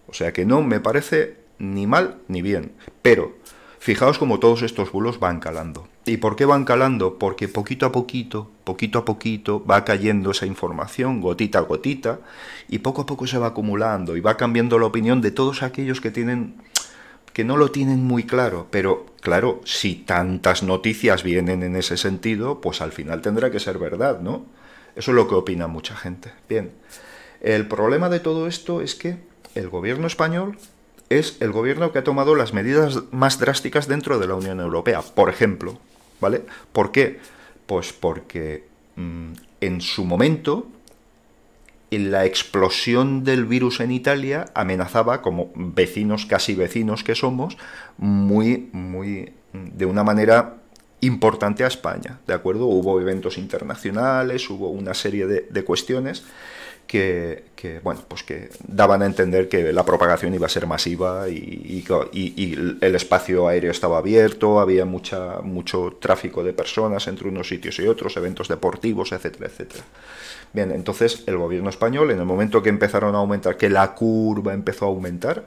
O 0.08 0.14
sea 0.14 0.34
que 0.34 0.46
no 0.46 0.62
me 0.62 0.80
parece 0.80 1.38
ni 1.60 1.88
mal 1.88 2.18
ni 2.28 2.42
bien. 2.42 2.72
Pero 3.02 3.36
fijaos 3.80 4.18
como 4.18 4.40
todos 4.40 4.62
estos 4.62 4.92
bulos 4.92 5.20
van 5.20 5.40
calando. 5.40 5.88
¿Y 6.06 6.18
por 6.18 6.36
qué 6.36 6.46
van 6.46 6.66
calando? 6.66 7.20
Porque 7.20 7.48
poquito 7.48 7.86
a 7.86 7.92
poquito, 7.92 8.50
poquito 8.64 9.00
a 9.00 9.06
poquito 9.06 9.64
va 9.64 9.86
cayendo 9.86 10.32
esa 10.32 10.46
información, 10.46 11.22
gotita 11.22 11.60
a 11.60 11.62
gotita, 11.62 12.20
y 12.68 12.80
poco 12.80 13.02
a 13.02 13.06
poco 13.06 13.28
se 13.28 13.38
va 13.38 13.48
acumulando 13.48 14.18
y 14.18 14.22
va 14.22 14.38
cambiando 14.38 14.80
la 14.80 14.88
opinión 14.88 15.22
de 15.22 15.32
todos 15.32 15.62
aquellos 15.62 16.02
que 16.02 16.12
tienen 16.12 16.56
que 17.34 17.44
no 17.44 17.58
lo 17.58 17.72
tienen 17.72 18.04
muy 18.04 18.24
claro, 18.24 18.68
pero 18.72 19.06
claro, 19.22 19.62
si 19.64 19.96
tantas 19.96 20.64
noticias 20.64 21.24
vienen 21.24 21.64
en 21.64 21.76
ese 21.76 21.96
sentido, 21.96 22.60
pues 22.60 22.82
al 22.82 22.92
final 22.92 23.22
tendrá 23.22 23.52
que 23.52 23.60
ser 23.60 23.78
verdad, 23.78 24.20
¿no? 24.20 24.46
Eso 24.96 25.12
es 25.12 25.16
lo 25.16 25.28
que 25.28 25.36
opina 25.36 25.68
mucha 25.68 25.96
gente. 25.96 26.32
Bien, 26.50 26.72
el 27.40 27.68
problema 27.68 28.10
de 28.10 28.20
todo 28.20 28.48
esto 28.48 28.82
es 28.82 28.96
que 28.96 29.18
el 29.56 29.70
gobierno 29.70 30.08
español 30.08 30.58
es 31.10 31.38
el 31.40 31.52
gobierno 31.52 31.92
que 31.92 32.00
ha 32.00 32.04
tomado 32.04 32.36
las 32.36 32.54
medidas 32.54 33.04
más 33.12 33.40
drásticas 33.40 33.88
dentro 33.88 34.20
de 34.20 34.28
la 34.28 34.36
Unión 34.36 34.60
Europea, 34.60 35.02
por 35.02 35.30
ejemplo. 35.30 35.80
¿Vale? 36.22 36.44
¿Por 36.74 36.92
qué? 36.92 37.20
Pues 37.66 37.94
porque 37.94 38.66
mm, 38.96 39.32
en 39.62 39.82
su 39.82 40.04
momento 40.06 40.68
en 41.92 42.12
la 42.12 42.26
explosión 42.26 43.24
del 43.24 43.46
virus 43.46 43.80
en 43.80 43.92
Italia 43.92 44.46
amenazaba, 44.54 45.22
como 45.22 45.52
vecinos, 45.56 46.26
casi 46.26 46.54
vecinos 46.56 47.04
que 47.04 47.16
somos, 47.16 47.58
muy, 47.98 48.70
muy, 48.74 49.34
de 49.54 49.86
una 49.86 50.04
manera 50.04 50.58
importante 51.02 51.64
a 51.64 51.68
España, 51.68 52.20
¿de 52.28 52.34
acuerdo? 52.34 52.66
Hubo 52.66 53.00
eventos 53.00 53.38
internacionales, 53.38 54.50
hubo 54.50 54.70
una 54.70 54.94
serie 54.94 55.26
de, 55.26 55.48
de 55.50 55.64
cuestiones 55.64 56.24
que, 56.90 57.80
bueno, 57.84 58.02
pues 58.08 58.24
que 58.24 58.50
daban 58.68 59.04
a 59.04 59.06
entender 59.06 59.48
que 59.48 59.72
la 59.72 59.86
propagación 59.86 60.34
iba 60.34 60.48
a 60.48 60.50
ser 60.50 60.66
masiva 60.66 61.30
y, 61.30 61.86
el 62.82 62.96
espacio 62.96 63.48
aéreo 63.48 63.70
estaba 63.70 64.00
abierto, 64.00 64.60
había 64.60 64.86
mucha, 64.86 65.40
mucho 65.42 65.98
tráfico 66.02 66.44
de 66.44 66.52
personas 66.52 67.08
entre 67.08 67.28
unos 67.28 67.48
sitios 67.48 67.78
y 67.78 67.88
otros, 67.88 68.18
eventos 68.18 68.48
deportivos, 68.48 69.12
etcétera, 69.12 69.46
etcétera. 69.46 69.84
Bien, 70.52 70.72
entonces 70.72 71.24
el 71.28 71.38
gobierno 71.38 71.70
español, 71.70 72.10
en 72.10 72.18
el 72.18 72.26
momento 72.26 72.64
que 72.64 72.70
empezaron 72.70 73.14
a 73.14 73.20
aumentar, 73.20 73.56
que 73.56 73.70
la 73.70 73.94
curva 73.94 74.54
empezó 74.54 74.86
a 74.86 74.88
aumentar, 74.88 75.46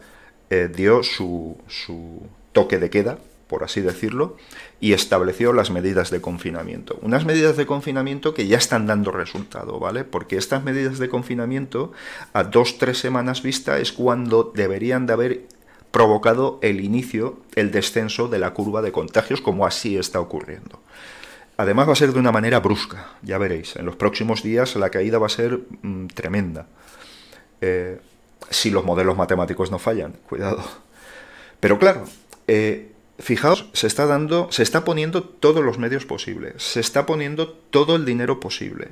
eh, 0.49 0.71
dio 0.73 1.03
su, 1.03 1.59
su 1.67 2.23
toque 2.53 2.79
de 2.79 2.89
queda, 2.89 3.19
por 3.49 3.65
así 3.65 3.81
decirlo, 3.81 4.37
y 4.83 4.95
estableció 4.95 5.53
las 5.53 5.71
medidas 5.71 6.11
de 6.11 6.21
confinamiento. 6.21 6.99
Unas 7.03 7.25
medidas 7.25 7.57
de 7.57 7.67
confinamiento 7.67 8.35
que 8.35 8.49
ya 8.49 8.59
están 8.59 8.89
dando 8.89 9.13
resultado, 9.13 9.79
¿vale? 9.79 10.03
Porque 10.03 10.37
estas 10.37 10.65
medidas 10.65 10.99
de 10.99 11.09
confinamiento, 11.09 11.93
a 12.33 12.43
dos, 12.43 12.79
tres 12.79 12.99
semanas 12.99 13.43
vista, 13.43 13.79
es 13.79 13.93
cuando 13.93 14.51
deberían 14.53 15.07
de 15.07 15.13
haber 15.13 15.43
provocado 15.93 16.59
el 16.63 16.81
inicio, 16.81 17.39
el 17.55 17.71
descenso 17.71 18.27
de 18.27 18.41
la 18.41 18.55
curva 18.55 18.83
de 18.83 18.91
contagios, 18.91 19.41
como 19.41 19.67
así 19.67 19.97
está 19.97 20.19
ocurriendo. 20.19 20.81
Además 21.57 21.87
va 21.87 21.93
a 21.93 21.97
ser 21.97 22.13
de 22.13 22.19
una 22.19 22.33
manera 22.33 22.59
brusca, 22.59 23.07
ya 23.23 23.39
veréis. 23.39 23.77
En 23.77 23.87
los 23.87 23.95
próximos 23.95 24.43
días 24.43 24.75
la 24.75 24.91
caída 24.91 25.21
va 25.21 25.27
a 25.27 25.31
ser 25.31 25.61
mm, 25.83 26.07
tremenda. 26.09 26.67
Eh, 27.61 28.01
si 28.51 28.71
los 28.71 28.85
modelos 28.85 29.17
matemáticos 29.17 29.71
no 29.71 29.79
fallan, 29.79 30.15
cuidado. 30.29 30.65
Pero 31.61 31.79
claro, 31.79 32.03
eh, 32.49 32.92
fijaos, 33.23 33.67
se 33.73 33.87
está 33.87 34.07
dando, 34.07 34.49
se 34.51 34.63
está 34.63 34.85
poniendo 34.85 35.23
todos 35.23 35.65
los 35.65 35.79
medios 35.79 36.05
posibles, 36.05 36.63
se 36.63 36.81
está 36.81 37.07
poniendo 37.07 37.49
todo 37.49 37.97
el 37.97 38.05
dinero 38.05 38.41
posible, 38.41 38.89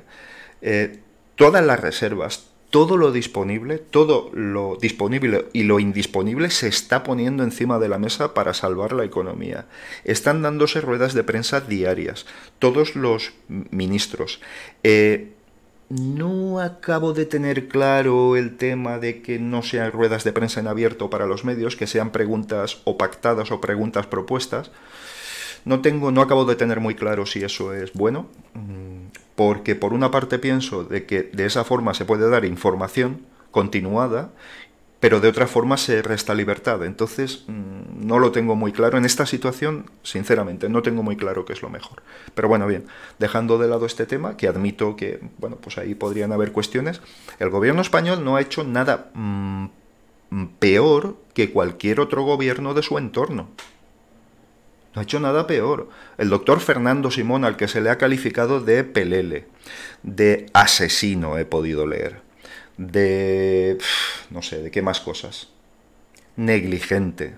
eh, 0.61 0.99
todas 1.35 1.63
las 1.63 1.79
reservas, 1.79 2.47
todo 2.69 2.95
lo 2.95 3.11
disponible, 3.11 3.77
todo 3.77 4.31
lo 4.33 4.77
disponible 4.79 5.45
y 5.51 5.63
lo 5.63 5.79
indisponible 5.79 6.49
se 6.49 6.69
está 6.69 7.03
poniendo 7.03 7.43
encima 7.43 7.77
de 7.79 7.89
la 7.89 7.99
mesa 7.99 8.33
para 8.33 8.53
salvar 8.53 8.93
la 8.93 9.03
economía. 9.03 9.65
Están 10.05 10.41
dándose 10.41 10.79
ruedas 10.79 11.13
de 11.13 11.25
prensa 11.25 11.59
diarias, 11.59 12.25
todos 12.59 12.95
los 12.95 13.33
ministros. 13.49 14.39
Eh, 14.83 15.33
no 15.91 16.59
acabo 16.61 17.13
de 17.13 17.25
tener 17.25 17.67
claro 17.67 18.37
el 18.37 18.55
tema 18.55 18.97
de 18.97 19.21
que 19.21 19.39
no 19.39 19.61
sean 19.61 19.91
ruedas 19.91 20.23
de 20.23 20.31
prensa 20.31 20.61
en 20.61 20.67
abierto 20.67 21.09
para 21.09 21.25
los 21.25 21.43
medios, 21.43 21.75
que 21.75 21.87
sean 21.87 22.11
preguntas 22.11 22.81
o 22.85 22.97
pactadas 22.97 23.51
o 23.51 23.59
preguntas 23.59 24.07
propuestas. 24.07 24.71
No 25.65 25.81
tengo, 25.81 26.11
no 26.11 26.21
acabo 26.21 26.45
de 26.45 26.55
tener 26.55 26.79
muy 26.79 26.95
claro 26.95 27.25
si 27.25 27.43
eso 27.43 27.73
es 27.73 27.93
bueno, 27.93 28.27
mm, 28.53 29.11
porque 29.35 29.75
por 29.75 29.93
una 29.93 30.11
parte 30.11 30.39
pienso 30.39 30.83
de 30.83 31.05
que 31.05 31.23
de 31.23 31.45
esa 31.45 31.63
forma 31.63 31.93
se 31.93 32.05
puede 32.05 32.29
dar 32.29 32.45
información 32.45 33.25
continuada 33.51 34.31
pero 35.01 35.19
de 35.19 35.27
otra 35.27 35.47
forma 35.47 35.77
se 35.77 36.03
resta 36.03 36.35
libertad. 36.35 36.85
Entonces, 36.85 37.43
mm, 37.47 38.05
no 38.05 38.19
lo 38.19 38.31
tengo 38.31 38.55
muy 38.55 38.71
claro. 38.71 38.99
En 38.99 39.03
esta 39.03 39.25
situación, 39.25 39.89
sinceramente, 40.03 40.69
no 40.69 40.83
tengo 40.83 41.01
muy 41.01 41.17
claro 41.17 41.43
qué 41.43 41.53
es 41.53 41.63
lo 41.63 41.69
mejor. 41.69 42.03
Pero 42.35 42.47
bueno, 42.47 42.67
bien, 42.67 42.85
dejando 43.17 43.57
de 43.57 43.67
lado 43.67 43.87
este 43.87 44.05
tema, 44.05 44.37
que 44.37 44.47
admito 44.47 44.95
que, 44.95 45.19
bueno, 45.39 45.57
pues 45.57 45.79
ahí 45.79 45.95
podrían 45.95 46.31
haber 46.31 46.51
cuestiones, 46.51 47.01
el 47.39 47.49
gobierno 47.49 47.81
español 47.81 48.23
no 48.23 48.35
ha 48.35 48.41
hecho 48.41 48.63
nada 48.63 49.09
mm, 49.15 49.65
peor 50.59 51.17
que 51.33 51.51
cualquier 51.51 51.99
otro 51.99 52.21
gobierno 52.21 52.75
de 52.75 52.83
su 52.83 52.99
entorno. 52.99 53.49
No 54.93 55.01
ha 55.01 55.03
hecho 55.03 55.19
nada 55.19 55.47
peor. 55.47 55.89
El 56.19 56.29
doctor 56.29 56.59
Fernando 56.59 57.09
Simón, 57.09 57.43
al 57.43 57.57
que 57.57 57.67
se 57.67 57.81
le 57.81 57.89
ha 57.89 57.97
calificado 57.97 58.61
de 58.61 58.83
pelele, 58.83 59.47
de 60.03 60.45
asesino, 60.53 61.39
he 61.39 61.45
podido 61.45 61.87
leer 61.87 62.30
de... 62.77 63.77
no 64.29 64.41
sé, 64.41 64.61
de 64.61 64.71
qué 64.71 64.81
más 64.81 64.99
cosas. 64.99 65.49
Negligente, 66.35 67.35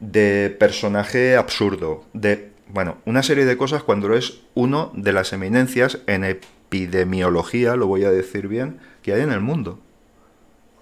de 0.00 0.54
personaje 0.58 1.36
absurdo, 1.36 2.04
de... 2.12 2.52
Bueno, 2.68 2.98
una 3.04 3.22
serie 3.22 3.44
de 3.44 3.56
cosas 3.56 3.84
cuando 3.84 4.12
es 4.14 4.40
uno 4.54 4.90
de 4.94 5.12
las 5.12 5.32
eminencias 5.32 5.98
en 6.08 6.24
epidemiología, 6.24 7.76
lo 7.76 7.86
voy 7.86 8.04
a 8.04 8.10
decir 8.10 8.48
bien, 8.48 8.80
que 9.02 9.12
hay 9.12 9.22
en 9.22 9.30
el 9.30 9.40
mundo. 9.40 9.78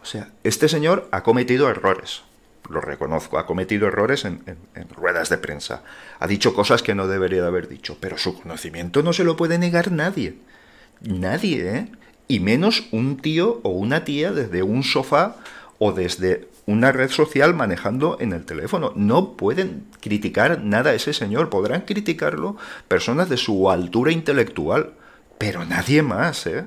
O 0.00 0.06
sea, 0.06 0.30
este 0.44 0.68
señor 0.68 1.08
ha 1.12 1.22
cometido 1.22 1.68
errores, 1.68 2.22
lo 2.70 2.80
reconozco, 2.80 3.38
ha 3.38 3.46
cometido 3.46 3.86
errores 3.86 4.24
en, 4.24 4.42
en, 4.74 4.88
ruedas 4.88 5.28
de 5.28 5.38
prensa, 5.38 5.82
ha 6.18 6.26
dicho 6.26 6.54
cosas 6.54 6.82
que 6.82 6.94
no 6.94 7.06
debería 7.06 7.42
de 7.42 7.48
haber 7.48 7.68
dicho, 7.68 7.98
pero 8.00 8.16
su 8.16 8.40
conocimiento 8.40 9.02
no 9.02 9.12
se 9.12 9.24
lo 9.24 9.36
puede 9.36 9.58
negar 9.58 9.92
nadie. 9.92 10.36
Nadie, 11.00 11.76
¿eh? 11.76 11.88
Y 12.28 12.40
menos 12.40 12.86
un 12.90 13.16
tío 13.18 13.60
o 13.62 13.70
una 13.70 14.04
tía 14.04 14.32
desde 14.32 14.62
un 14.62 14.82
sofá 14.82 15.36
o 15.78 15.92
desde 15.92 16.48
una 16.66 16.92
red 16.92 17.10
social 17.10 17.54
manejando 17.54 18.16
en 18.20 18.32
el 18.32 18.44
teléfono. 18.44 18.92
No 18.96 19.36
pueden 19.36 19.84
criticar 20.00 20.62
nada 20.62 20.90
a 20.90 20.94
ese 20.94 21.12
señor, 21.12 21.50
podrán 21.50 21.82
criticarlo 21.82 22.56
personas 22.88 23.28
de 23.28 23.36
su 23.36 23.70
altura 23.70 24.12
intelectual, 24.12 24.94
pero 25.38 25.64
nadie 25.64 26.02
más, 26.02 26.46
¿eh? 26.46 26.64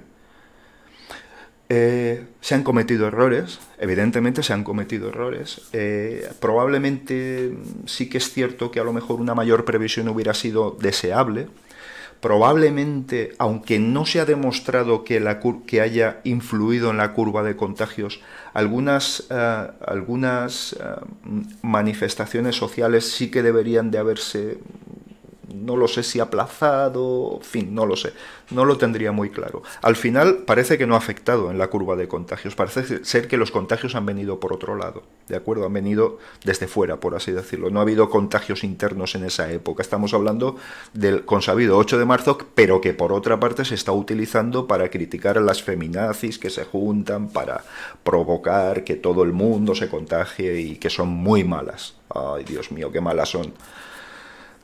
Eh, 1.70 2.26
se 2.40 2.56
han 2.56 2.64
cometido 2.64 3.08
errores, 3.08 3.60
evidentemente 3.78 4.42
se 4.42 4.54
han 4.54 4.64
cometido 4.64 5.10
errores. 5.10 5.64
Eh, 5.74 6.30
probablemente 6.40 7.58
sí 7.86 8.08
que 8.08 8.20
es 8.20 8.32
cierto 8.32 8.72
que 8.72 8.80
a 8.80 8.86
lo 8.86 8.94
mejor 8.94 9.20
una 9.20 9.36
mayor 9.36 9.66
previsión 9.66 10.08
hubiera 10.08 10.34
sido 10.34 10.78
deseable, 10.80 11.50
probablemente, 12.20 13.34
aunque 13.38 13.80
no 13.80 14.06
se 14.06 14.20
ha 14.20 14.26
demostrado 14.26 15.04
que, 15.04 15.20
la, 15.20 15.40
que 15.66 15.82
haya 15.82 16.20
influido 16.24 16.92
en 16.92 16.98
la 16.98 17.14
curva 17.14 17.44
de 17.44 17.56
contagios, 17.56 18.22
algunas, 18.54 19.28
eh, 19.30 19.68
algunas 19.86 20.74
eh, 20.74 20.78
manifestaciones 21.62 22.56
sociales 22.56 23.12
sí 23.12 23.30
que 23.30 23.44
deberían 23.44 23.92
de 23.92 23.98
haberse 24.00 24.60
no 25.66 25.76
lo 25.76 25.88
sé 25.88 26.04
si 26.04 26.20
aplazado, 26.20 27.38
en 27.38 27.42
fin, 27.42 27.76
no 27.76 27.86
lo 27.86 27.96
sé, 27.96 28.14
no 28.52 28.66
lo 28.66 28.78
tendría 28.78 29.12
muy 29.12 29.30
claro. 29.30 29.64
Al 29.82 29.96
final 29.96 30.40
parece 30.46 30.78
que 30.78 30.88
no 30.88 30.96
ha 30.96 30.98
afectado 30.98 31.52
en 31.52 31.58
la 31.58 31.68
curva 31.68 31.96
de 31.96 32.08
contagios, 32.08 32.56
parece 32.56 33.04
ser 33.06 33.28
que 33.28 33.38
los 33.38 33.52
contagios 33.52 33.96
han 33.96 34.06
venido 34.06 34.40
por 34.40 34.54
otro 34.54 34.76
lado, 34.76 35.04
¿de 35.28 35.36
acuerdo? 35.36 35.66
Han 35.66 35.74
venido 35.74 36.20
desde 36.44 36.68
fuera, 36.68 37.00
por 37.00 37.16
así 37.16 37.32
decirlo. 37.32 37.70
No 37.70 37.80
ha 37.80 37.84
habido 37.84 38.10
contagios 38.10 38.64
internos 38.64 39.16
en 39.16 39.26
esa 39.26 39.52
época. 39.52 39.82
Estamos 39.82 40.14
hablando 40.14 40.56
del 40.94 41.26
consabido 41.26 41.78
8 41.78 41.98
de 41.98 42.06
marzo, 42.06 42.38
pero 42.56 42.82
que 42.82 42.94
por 42.94 43.12
otra 43.12 43.40
parte 43.40 43.66
se 43.66 43.76
está 43.76 43.92
utilizando 43.92 44.68
para 44.68 44.90
criticar 44.90 45.38
a 45.38 45.42
las 45.42 45.62
feminazis 45.64 46.40
que 46.40 46.50
se 46.50 46.66
juntan 46.66 47.30
para 47.30 47.64
provocar 48.04 48.84
que 48.84 48.96
todo 48.96 49.24
el 49.24 49.34
mundo 49.34 49.76
se 49.76 49.90
contagie 49.90 50.60
y 50.60 50.76
que 50.78 50.90
son 50.90 51.10
muy 51.10 51.44
malas. 51.44 51.96
Ay, 52.10 52.44
Dios 52.44 52.72
mío, 52.72 52.92
qué 52.92 53.02
malas 53.02 53.30
son. 53.30 53.54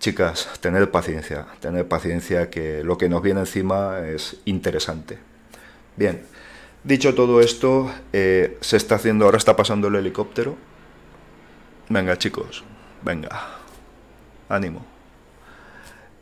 Chicas, 0.04 0.50
tened 0.60 0.90
paciencia, 0.90 1.46
tened 1.62 1.86
paciencia 1.86 2.50
que 2.50 2.84
lo 2.84 2.98
que 2.98 3.08
nos 3.08 3.22
viene 3.22 3.40
encima 3.40 4.00
es 4.06 4.36
interesante. 4.44 5.18
Bien, 5.96 6.24
dicho 6.84 7.16
todo 7.16 7.40
esto, 7.40 7.90
eh, 8.12 8.58
se 8.60 8.76
está 8.76 8.96
haciendo, 8.96 9.24
ahora 9.24 9.38
está 9.38 9.56
pasando 9.56 9.88
el 9.88 9.96
helicóptero. 9.96 10.58
Venga 11.88 12.18
chicos, 12.18 12.66
venga, 13.02 13.30
ánimo. 14.50 14.86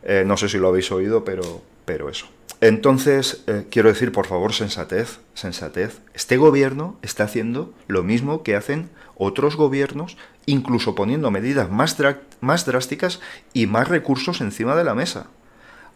Eh, 0.04 0.22
no 0.24 0.36
sé 0.36 0.48
si 0.48 0.58
lo 0.58 0.68
habéis 0.68 0.92
oído, 0.92 1.24
pero, 1.24 1.60
pero 1.84 2.08
eso. 2.08 2.28
Entonces, 2.60 3.42
eh, 3.48 3.66
quiero 3.68 3.88
decir, 3.88 4.12
por 4.12 4.28
favor, 4.28 4.52
sensatez, 4.52 5.18
sensatez. 5.34 6.00
Este 6.14 6.36
gobierno 6.36 6.96
está 7.02 7.24
haciendo 7.24 7.74
lo 7.88 8.04
mismo 8.04 8.44
que 8.44 8.54
hacen 8.54 8.90
otros 9.16 9.56
gobiernos, 9.56 10.16
incluso 10.46 10.94
poniendo 10.94 11.30
medidas 11.30 11.70
más, 11.70 11.96
drásticas 12.66 13.20
y 13.52 13.66
más 13.66 13.88
recursos 13.88 14.40
encima 14.40 14.74
de 14.74 14.84
la 14.84 14.94
mesa. 14.94 15.26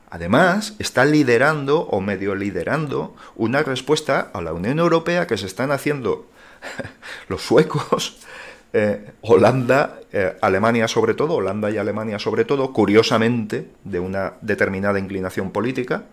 Además, 0.09 0.75
está 0.79 1.05
liderando 1.05 1.81
o 1.81 2.01
medio 2.01 2.35
liderando 2.35 3.15
una 3.35 3.63
respuesta 3.63 4.31
a 4.33 4.41
la 4.41 4.53
Unión 4.53 4.79
Europea 4.79 5.27
que 5.27 5.37
se 5.37 5.47
están 5.47 5.73
haciendo 5.73 6.27
los 7.29 7.43
suecos, 7.43 8.19
eh, 8.73 9.13
Holanda, 9.23 10.01
eh, 10.13 10.37
Alemania 10.41 10.87
sobre 10.87 11.15
todo, 11.15 11.35
Holanda 11.35 11.71
y 11.71 11.79
Alemania 11.79 12.19
sobre 12.19 12.45
todo, 12.45 12.73
curiosamente, 12.73 13.69
de 13.85 14.01
una 14.01 14.35
determinada 14.43 14.99
inclinación 14.99 15.51
política, 15.51 16.05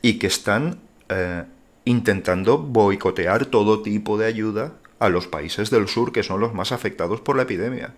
y 0.00 0.18
que 0.18 0.26
están 0.26 0.80
eh, 1.08 1.44
intentando 1.84 2.58
boicotear 2.58 3.46
todo 3.46 3.82
tipo 3.82 4.18
de 4.18 4.26
ayuda 4.26 4.72
a 5.02 5.08
los 5.08 5.26
países 5.26 5.70
del 5.70 5.88
sur 5.88 6.12
que 6.12 6.22
son 6.22 6.40
los 6.40 6.54
más 6.54 6.70
afectados 6.70 7.20
por 7.20 7.36
la 7.36 7.42
epidemia. 7.42 7.94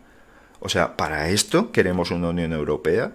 O 0.60 0.70
sea, 0.70 0.96
¿para 0.96 1.28
esto 1.28 1.70
queremos 1.70 2.10
una 2.10 2.30
Unión 2.30 2.54
Europea? 2.54 3.12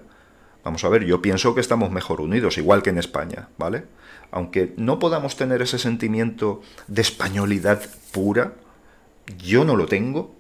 Vamos 0.63 0.84
a 0.84 0.89
ver, 0.89 1.05
yo 1.05 1.24
pienso 1.24 1.55
que 1.55 1.62
estamos 1.62 1.89
mejor 1.89 2.22
unidos, 2.22 2.60
igual 2.60 2.84
que 2.84 2.91
en 2.91 3.00
España, 3.00 3.50
¿vale? 3.58 3.86
Aunque 4.29 4.74
no 4.77 5.00
podamos 5.00 5.38
tener 5.38 5.63
ese 5.63 5.79
sentimiento 5.79 6.62
de 6.88 7.01
españolidad 7.01 7.81
pura, 8.12 8.53
yo 9.43 9.65
no 9.65 9.75
lo 9.75 9.88
tengo, 9.88 10.36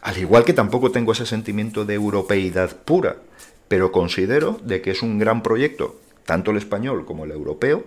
al 0.00 0.16
igual 0.16 0.44
que 0.44 0.54
tampoco 0.54 0.92
tengo 0.92 1.12
ese 1.12 1.26
sentimiento 1.26 1.84
de 1.84 1.94
europeidad 1.94 2.74
pura, 2.84 3.16
pero 3.68 3.92
considero 3.92 4.58
de 4.62 4.80
que 4.80 4.92
es 4.92 5.02
un 5.02 5.18
gran 5.18 5.42
proyecto 5.42 6.00
tanto 6.24 6.52
el 6.52 6.56
español 6.56 7.04
como 7.04 7.24
el 7.24 7.32
europeo, 7.32 7.84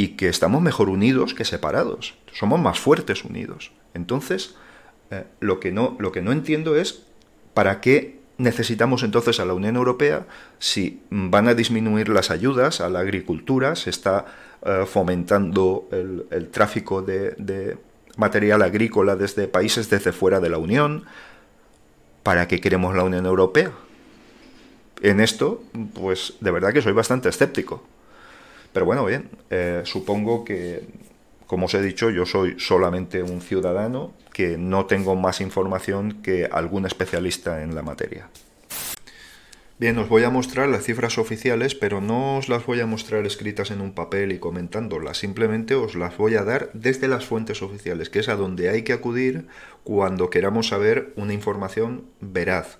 y 0.00 0.16
que 0.16 0.28
estamos 0.30 0.62
mejor 0.62 0.88
unidos 0.88 1.34
que 1.34 1.44
separados. 1.44 2.14
Somos 2.32 2.58
más 2.58 2.80
fuertes 2.80 3.22
unidos. 3.22 3.70
Entonces, 3.92 4.54
eh, 5.10 5.24
lo, 5.40 5.60
que 5.60 5.72
no, 5.72 5.94
lo 5.98 6.10
que 6.10 6.22
no 6.22 6.32
entiendo 6.32 6.74
es 6.74 7.02
para 7.52 7.82
qué 7.82 8.18
necesitamos 8.38 9.02
entonces 9.02 9.40
a 9.40 9.44
la 9.44 9.52
Unión 9.52 9.76
Europea 9.76 10.26
si 10.58 11.02
van 11.10 11.48
a 11.48 11.54
disminuir 11.54 12.08
las 12.08 12.30
ayudas 12.30 12.80
a 12.80 12.88
la 12.88 13.00
agricultura, 13.00 13.76
se 13.76 13.90
está 13.90 14.24
eh, 14.64 14.84
fomentando 14.86 15.86
el, 15.90 16.48
tráfico 16.48 17.02
de, 17.02 17.32
de 17.36 17.76
material 18.16 18.62
agrícola 18.62 19.16
desde 19.16 19.48
países 19.48 19.90
desde 19.90 20.12
fuera 20.12 20.40
de 20.40 20.48
la 20.48 20.56
Unión. 20.56 21.04
¿para 22.22 22.48
qué 22.48 22.58
queremos 22.58 22.94
la 22.94 23.04
Unión 23.04 23.26
Europea? 23.26 23.70
En 25.02 25.20
esto, 25.20 25.62
pues 25.92 26.34
de 26.40 26.50
verdad 26.50 26.72
que 26.72 26.80
soy 26.80 26.92
bastante 26.92 27.28
escéptico. 27.28 27.82
Pero 28.72 28.86
bueno, 28.86 29.04
bien, 29.04 29.28
eh, 29.50 29.82
supongo 29.84 30.44
que, 30.44 30.84
como 31.46 31.66
os 31.66 31.74
he 31.74 31.82
dicho, 31.82 32.10
yo 32.10 32.26
soy 32.26 32.58
solamente 32.58 33.22
un 33.22 33.40
ciudadano 33.40 34.12
que 34.32 34.56
no 34.56 34.86
tengo 34.86 35.16
más 35.16 35.40
información 35.40 36.22
que 36.22 36.48
algún 36.50 36.86
especialista 36.86 37.62
en 37.62 37.74
la 37.74 37.82
materia. 37.82 38.28
Bien, 39.80 39.96
os 39.96 40.10
voy 40.10 40.24
a 40.24 40.28
mostrar 40.28 40.68
las 40.68 40.84
cifras 40.84 41.16
oficiales, 41.16 41.74
pero 41.74 42.02
no 42.02 42.36
os 42.36 42.50
las 42.50 42.66
voy 42.66 42.80
a 42.80 42.86
mostrar 42.86 43.24
escritas 43.24 43.70
en 43.70 43.80
un 43.80 43.94
papel 43.94 44.30
y 44.30 44.38
comentándolas, 44.38 45.16
simplemente 45.16 45.74
os 45.74 45.94
las 45.94 46.18
voy 46.18 46.34
a 46.34 46.44
dar 46.44 46.68
desde 46.74 47.08
las 47.08 47.24
fuentes 47.24 47.62
oficiales, 47.62 48.10
que 48.10 48.18
es 48.18 48.28
a 48.28 48.36
donde 48.36 48.68
hay 48.68 48.82
que 48.82 48.92
acudir 48.92 49.46
cuando 49.82 50.28
queramos 50.28 50.68
saber 50.68 51.14
una 51.16 51.32
información 51.32 52.04
veraz. 52.20 52.76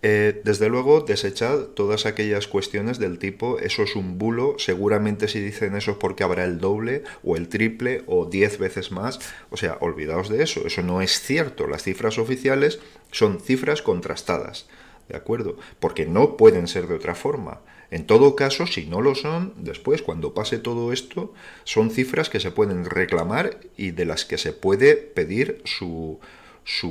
Eh, 0.00 0.40
desde 0.42 0.70
luego, 0.70 1.02
desechad 1.02 1.64
todas 1.76 2.06
aquellas 2.06 2.46
cuestiones 2.46 2.98
del 2.98 3.18
tipo, 3.18 3.58
eso 3.58 3.82
es 3.82 3.94
un 3.94 4.16
bulo, 4.16 4.54
seguramente 4.56 5.28
si 5.28 5.40
dicen 5.40 5.76
eso 5.76 5.90
es 5.90 5.96
porque 5.98 6.24
habrá 6.24 6.44
el 6.44 6.60
doble 6.60 7.02
o 7.22 7.36
el 7.36 7.50
triple 7.50 8.04
o 8.06 8.24
diez 8.24 8.58
veces 8.58 8.90
más. 8.90 9.20
O 9.50 9.58
sea, 9.58 9.76
olvidaos 9.82 10.30
de 10.30 10.42
eso, 10.42 10.66
eso 10.66 10.82
no 10.82 11.02
es 11.02 11.20
cierto. 11.20 11.66
Las 11.66 11.82
cifras 11.82 12.16
oficiales 12.16 12.80
son 13.10 13.38
cifras 13.38 13.82
contrastadas. 13.82 14.66
¿De 15.08 15.16
acuerdo? 15.16 15.56
Porque 15.80 16.06
no 16.06 16.36
pueden 16.36 16.68
ser 16.68 16.86
de 16.86 16.94
otra 16.94 17.14
forma. 17.14 17.60
En 17.90 18.06
todo 18.06 18.36
caso, 18.36 18.66
si 18.66 18.86
no 18.86 19.00
lo 19.00 19.14
son, 19.14 19.54
después, 19.56 20.02
cuando 20.02 20.34
pase 20.34 20.58
todo 20.58 20.92
esto, 20.92 21.32
son 21.64 21.90
cifras 21.90 22.28
que 22.28 22.40
se 22.40 22.50
pueden 22.50 22.84
reclamar 22.84 23.58
y 23.76 23.92
de 23.92 24.04
las 24.04 24.26
que 24.26 24.36
se 24.36 24.52
puede 24.52 24.96
pedir 24.96 25.62
su, 25.64 26.20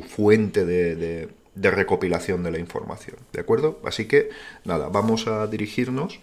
fuente 0.07 0.65
de, 0.65 1.29
recopilación 1.55 2.41
de 2.43 2.51
la 2.51 2.59
información. 2.59 3.17
¿De 3.31 3.39
acuerdo? 3.39 3.79
Así 3.83 4.05
que, 4.05 4.29
nada, 4.65 4.89
vamos 4.89 5.27
a 5.27 5.45
dirigirnos 5.45 6.19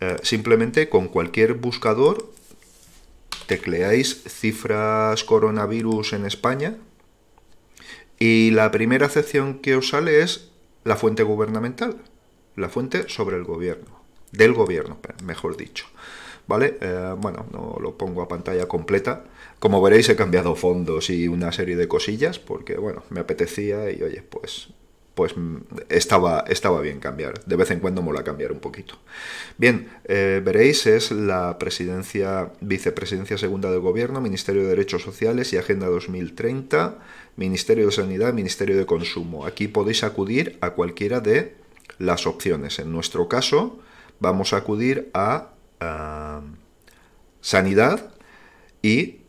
eh, 0.00 0.16
simplemente 0.22 0.88
con 0.88 1.08
cualquier 1.08 1.54
buscador, 1.54 2.32
tecleáis 3.46 4.22
cifras 4.26 5.24
coronavirus 5.24 6.14
en 6.14 6.24
España 6.24 6.76
y 8.18 8.50
la 8.52 8.70
primera 8.70 9.08
sección 9.10 9.58
que 9.58 9.74
os 9.76 9.88
sale 9.88 10.22
es 10.22 10.49
la 10.84 10.96
fuente 10.96 11.22
gubernamental, 11.22 11.96
la 12.56 12.68
fuente 12.68 13.08
sobre 13.08 13.36
el 13.36 13.44
gobierno, 13.44 14.00
del 14.32 14.52
gobierno, 14.52 14.98
mejor 15.24 15.56
dicho. 15.56 15.86
¿Vale? 16.46 16.78
Eh, 16.80 17.14
bueno, 17.16 17.46
no 17.52 17.76
lo 17.80 17.96
pongo 17.96 18.22
a 18.22 18.28
pantalla 18.28 18.66
completa. 18.66 19.24
Como 19.60 19.80
veréis 19.80 20.08
he 20.08 20.16
cambiado 20.16 20.56
fondos 20.56 21.08
y 21.08 21.28
una 21.28 21.52
serie 21.52 21.76
de 21.76 21.86
cosillas 21.86 22.40
porque, 22.40 22.76
bueno, 22.76 23.04
me 23.10 23.20
apetecía 23.20 23.90
y, 23.90 24.02
oye, 24.02 24.22
pues 24.22 24.70
pues 25.14 25.34
estaba, 25.88 26.44
estaba 26.48 26.80
bien 26.80 27.00
cambiar. 27.00 27.44
De 27.44 27.56
vez 27.56 27.70
en 27.70 27.80
cuando 27.80 28.02
mola 28.02 28.24
cambiar 28.24 28.52
un 28.52 28.60
poquito. 28.60 28.98
Bien, 29.58 29.88
eh, 30.04 30.40
veréis, 30.44 30.86
es 30.86 31.10
la 31.10 31.58
presidencia, 31.58 32.52
vicepresidencia 32.60 33.36
segunda 33.36 33.70
del 33.70 33.80
gobierno, 33.80 34.20
Ministerio 34.20 34.62
de 34.62 34.68
Derechos 34.68 35.02
Sociales 35.02 35.52
y 35.52 35.56
Agenda 35.56 35.86
2030, 35.88 36.98
Ministerio 37.36 37.86
de 37.86 37.92
Sanidad, 37.92 38.32
Ministerio 38.32 38.76
de 38.76 38.86
Consumo. 38.86 39.46
Aquí 39.46 39.68
podéis 39.68 40.04
acudir 40.04 40.58
a 40.60 40.70
cualquiera 40.70 41.20
de 41.20 41.56
las 41.98 42.26
opciones. 42.26 42.78
En 42.78 42.92
nuestro 42.92 43.28
caso, 43.28 43.78
vamos 44.20 44.52
a 44.52 44.58
acudir 44.58 45.10
a 45.12 45.50
Sanidad 47.40 48.12
y 48.82 49.19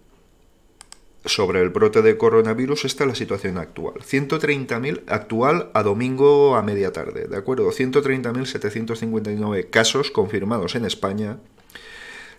sobre 1.25 1.61
el 1.61 1.69
brote 1.69 2.01
de 2.01 2.17
coronavirus 2.17 2.85
está 2.85 3.05
la 3.05 3.15
situación 3.15 3.57
actual. 3.57 3.95
130.000 3.99 5.03
actual 5.07 5.69
a 5.73 5.83
domingo 5.83 6.55
a 6.55 6.63
media 6.63 6.91
tarde, 6.91 7.27
¿de 7.27 7.37
acuerdo? 7.37 7.69
130.759 7.71 9.69
casos 9.69 10.11
confirmados 10.11 10.75
en 10.75 10.85
España, 10.85 11.37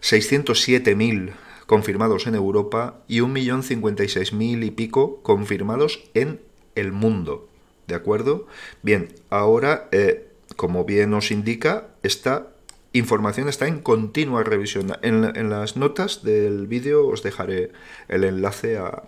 607.000 0.03 1.33
confirmados 1.67 2.27
en 2.27 2.35
Europa 2.35 3.03
y 3.07 3.21
1.056.000 3.21 4.65
y 4.65 4.71
pico 4.73 5.23
confirmados 5.23 6.03
en 6.15 6.41
el 6.75 6.93
mundo, 6.93 7.49
¿de 7.87 7.95
acuerdo? 7.95 8.47
Bien, 8.83 9.15
ahora, 9.31 9.89
eh, 9.93 10.29
como 10.57 10.85
bien 10.85 11.15
os 11.15 11.31
indica, 11.31 11.89
está 12.03 12.52
información 12.93 13.49
está 13.49 13.67
en 13.67 13.81
continua 13.81 14.43
revisión. 14.43 14.93
En, 15.03 15.51
las 15.51 15.77
notas 15.77 16.23
del 16.23 16.67
vídeo 16.67 17.07
os 17.07 17.23
dejaré 17.23 17.73
el 18.09 18.25
enlace 18.25 18.79
a, 18.79 19.05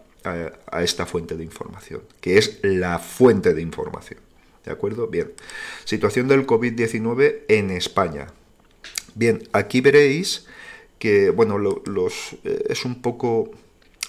esta 0.80 1.04
fuente 1.04 1.36
de 1.36 1.44
información, 1.44 2.00
que 2.22 2.38
es 2.38 2.60
la 2.62 2.98
fuente 2.98 3.52
de 3.52 3.60
información. 3.60 4.20
¿De 4.64 4.72
acuerdo? 4.72 5.08
Bien. 5.08 5.32
Situación 5.84 6.28
del 6.28 6.46
COVID-19 6.46 7.42
en 7.48 7.70
España. 7.70 8.28
Bien, 9.14 9.46
aquí 9.52 9.82
veréis 9.82 10.46
que, 10.98 11.28
bueno, 11.28 11.58
los, 11.58 12.36
eh, 12.44 12.64
es 12.70 12.86
un 12.86 13.02
poco... 13.02 13.50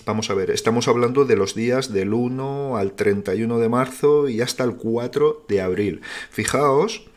Vamos 0.05 0.29
a 0.29 0.35
ver, 0.35 0.51
estamos 0.51 0.87
hablando 0.87 1.25
de 1.25 1.35
los 1.35 1.55
días 1.55 1.91
del 1.91 2.13
1 2.13 2.77
al 2.77 2.93
31 2.93 3.59
de 3.59 3.69
marzo 3.69 4.29
y 4.29 4.39
hasta 4.39 4.63
el 4.63 4.75
4 4.75 5.45
de 5.49 5.61
abril. 5.61 6.01
Fijaos 6.29 7.07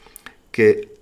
que 0.50 0.97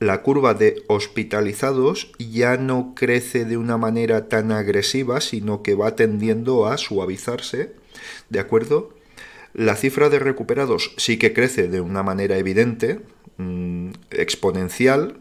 la 0.00 0.22
curva 0.22 0.54
de 0.54 0.82
hospitalizados 0.88 2.10
ya 2.18 2.56
no 2.56 2.94
crece 2.96 3.44
de 3.44 3.58
una 3.58 3.76
manera 3.76 4.28
tan 4.28 4.50
agresiva, 4.50 5.20
sino 5.20 5.62
que 5.62 5.74
va 5.74 5.94
tendiendo 5.94 6.66
a 6.66 6.78
suavizarse, 6.78 7.74
¿de 8.30 8.40
acuerdo? 8.40 8.94
La 9.52 9.76
cifra 9.76 10.08
de 10.08 10.18
recuperados 10.18 10.92
sí 10.96 11.18
que 11.18 11.34
crece 11.34 11.68
de 11.68 11.82
una 11.82 12.02
manera 12.02 12.38
evidente, 12.38 13.00
mm, 13.36 13.90
exponencial. 14.10 15.18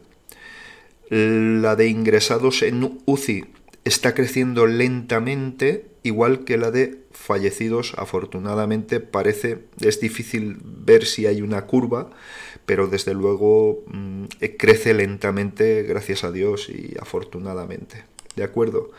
La 1.10 1.76
de 1.76 1.88
ingresados 1.88 2.62
en 2.62 3.02
UCI 3.06 3.46
está 3.90 4.14
creciendo 4.14 4.68
lentamente, 4.68 5.86
igual 6.04 6.46
que 6.46 6.58
la 6.58 6.72
de 6.72 7.00
fallecidos. 7.12 7.94
Afortunadamente 7.98 9.00
parece, 9.00 9.60
es 9.82 10.00
difícil 10.00 10.58
ver 10.64 11.06
si 11.06 11.26
hay 11.26 11.42
una 11.42 11.66
curva, 11.66 12.10
pero 12.66 12.88
desde 12.88 13.14
luego 13.14 13.84
mm, 13.88 14.26
crece 14.58 14.94
lentamente, 14.94 15.84
gracias 15.84 16.24
a 16.24 16.32
Dios 16.32 16.70
y 16.70 16.96
afortunadamente. 17.00 18.04
¿De 18.36 18.44
acuerdo? 18.44 18.92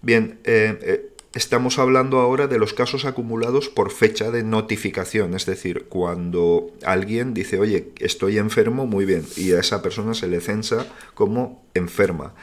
Bien, 0.00 0.38
eh, 0.44 0.78
eh, 0.82 1.10
estamos 1.34 1.78
hablando 1.78 2.18
ahora 2.18 2.46
de 2.46 2.58
los 2.58 2.72
casos 2.72 3.04
acumulados 3.04 3.68
por 3.68 3.90
fecha 3.90 4.30
de 4.30 4.42
notificación, 4.42 5.34
es 5.34 5.46
decir, 5.46 5.86
cuando 5.88 6.72
alguien 6.84 7.34
dice, 7.34 7.58
oye, 7.58 7.92
estoy 7.98 8.38
enfermo, 8.38 8.86
muy 8.86 9.04
bien, 9.04 9.24
y 9.36 9.52
a 9.52 9.60
esa 9.60 9.82
persona 9.82 10.14
se 10.14 10.28
le 10.28 10.40
censa 10.40 10.86
como 11.14 11.64
enferma. 11.74 12.34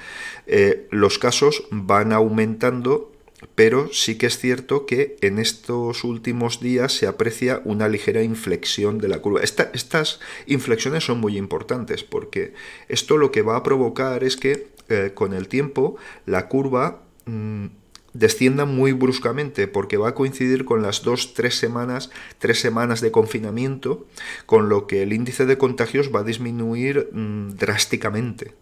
Eh, 0.45 0.87
los 0.91 1.17
casos 1.17 1.63
van 1.71 2.13
aumentando 2.13 3.13
pero 3.55 3.89
sí 3.91 4.17
que 4.17 4.27
es 4.27 4.37
cierto 4.37 4.85
que 4.85 5.17
en 5.21 5.39
estos 5.39 6.03
últimos 6.03 6.59
días 6.59 6.93
se 6.93 7.07
aprecia 7.07 7.61
una 7.65 7.87
ligera 7.87 8.23
inflexión 8.23 8.99
de 8.99 9.07
la 9.07 9.19
curva. 9.19 9.41
estas 9.41 10.19
inflexiones 10.45 11.05
son 11.05 11.19
muy 11.19 11.37
importantes 11.37 12.03
porque 12.03 12.53
esto 12.87 13.17
lo 13.17 13.31
que 13.31 13.41
va 13.41 13.57
a 13.57 13.63
provocar 13.63 14.23
es 14.23 14.37
que 14.37 14.67
eh, 14.89 15.11
con 15.13 15.33
el 15.33 15.47
tiempo 15.47 15.95
la 16.25 16.47
curva 16.47 17.03
mm, 17.25 17.65
descienda 18.13 18.65
muy 18.65 18.91
bruscamente 18.93 19.67
porque 19.67 19.97
va 19.97 20.09
a 20.09 20.15
coincidir 20.15 20.65
con 20.65 20.81
las 20.81 21.03
dos, 21.03 21.33
tres 21.33 21.57
semanas, 21.57 22.09
tres 22.39 22.59
semanas 22.59 23.01
de 23.01 23.11
confinamiento, 23.11 24.05
con 24.45 24.69
lo 24.69 24.87
que 24.87 25.03
el 25.03 25.13
índice 25.13 25.45
de 25.45 25.57
contagios 25.57 26.13
va 26.13 26.21
a 26.21 26.23
disminuir 26.23 27.09
mm, 27.11 27.55
drásticamente 27.55 28.53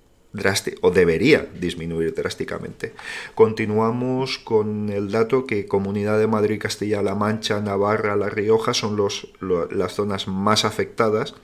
o 0.82 0.92
debería 0.92 1.48
disminuir 1.60 2.14
drásticamente. 2.14 2.94
Continuamos 3.36 4.40
con 4.40 4.90
el 4.90 5.12
dato 5.12 5.46
que 5.46 5.66
Comunidad 5.66 6.20
de 6.20 6.28
Madrid, 6.28 6.60
Castilla-La 6.60 7.16
Mancha, 7.16 7.60
Navarra, 7.60 8.16
La 8.16 8.30
Rioja 8.30 8.74
son 8.74 8.96
los, 8.96 9.28
las 9.42 9.94
zonas 9.94 10.28
más 10.28 10.64
afectadas 10.64 11.36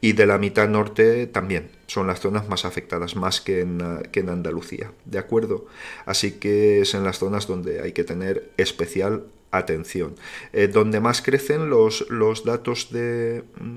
y 0.00 0.12
de 0.12 0.26
la 0.26 0.38
mitad 0.38 0.68
norte 0.68 1.26
también 1.26 1.70
son 1.86 2.08
las 2.08 2.20
zonas 2.20 2.48
más 2.48 2.64
afectadas, 2.64 3.16
más 3.16 3.40
que 3.40 3.60
en, 3.60 4.02
que 4.12 4.20
en 4.20 4.28
Andalucía. 4.28 4.92
¿De 5.04 5.18
acuerdo? 5.18 5.66
Así 6.04 6.32
que 6.32 6.82
es 6.82 6.94
en 6.94 7.04
las 7.04 7.18
zonas 7.18 7.46
donde 7.46 7.80
hay 7.80 7.92
que 7.92 8.04
tener 8.04 8.50
especial 8.56 9.24
atención. 9.50 10.14
Eh, 10.52 10.68
donde 10.68 11.00
más 11.00 11.22
crecen 11.22 11.70
los, 11.70 12.08
los 12.10 12.44
datos 12.44 12.90
de... 12.90 13.44
Mm, 13.58 13.76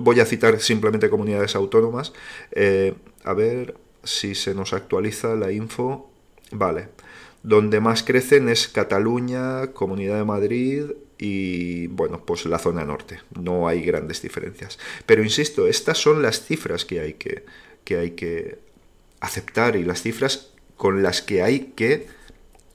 voy 0.00 0.20
a 0.20 0.26
citar 0.26 0.60
simplemente 0.60 1.10
comunidades 1.10 1.56
autónomas. 1.56 2.12
Eh, 2.52 2.94
a 3.24 3.34
ver, 3.34 3.74
si 4.06 4.34
se 4.34 4.54
nos 4.54 4.72
actualiza 4.72 5.34
la 5.34 5.52
info, 5.52 6.10
vale. 6.50 6.88
Donde 7.42 7.80
más 7.80 8.02
crecen 8.02 8.48
es 8.48 8.68
Cataluña, 8.68 9.68
Comunidad 9.72 10.16
de 10.16 10.24
Madrid 10.24 10.84
y, 11.18 11.86
bueno, 11.88 12.24
pues 12.24 12.46
la 12.46 12.58
zona 12.58 12.84
norte. 12.84 13.20
No 13.38 13.68
hay 13.68 13.82
grandes 13.82 14.22
diferencias. 14.22 14.78
Pero 15.04 15.22
insisto, 15.22 15.66
estas 15.66 15.98
son 15.98 16.22
las 16.22 16.44
cifras 16.44 16.84
que 16.84 17.00
hay 17.00 17.12
que, 17.14 17.44
que, 17.84 17.98
hay 17.98 18.10
que 18.12 18.58
aceptar 19.20 19.76
y 19.76 19.84
las 19.84 20.02
cifras 20.02 20.50
con 20.76 21.02
las 21.02 21.22
que 21.22 21.42
hay 21.42 21.72
que 21.76 22.08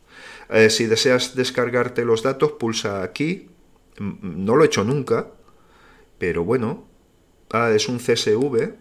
Eh, 0.51 0.71
si 0.71 0.87
deseas 0.87 1.37
descargarte 1.37 2.05
los 2.05 2.25
datos, 2.25 2.51
pulsa 2.53 3.05
aquí. 3.05 3.49
No 3.99 4.57
lo 4.57 4.65
he 4.65 4.67
hecho 4.67 4.85
nunca, 4.85 5.29
pero 6.19 6.45
bueno. 6.45 6.87
Ah, 7.51 7.71
es 7.75 7.89
un 7.89 7.99
CSV, 7.99 8.75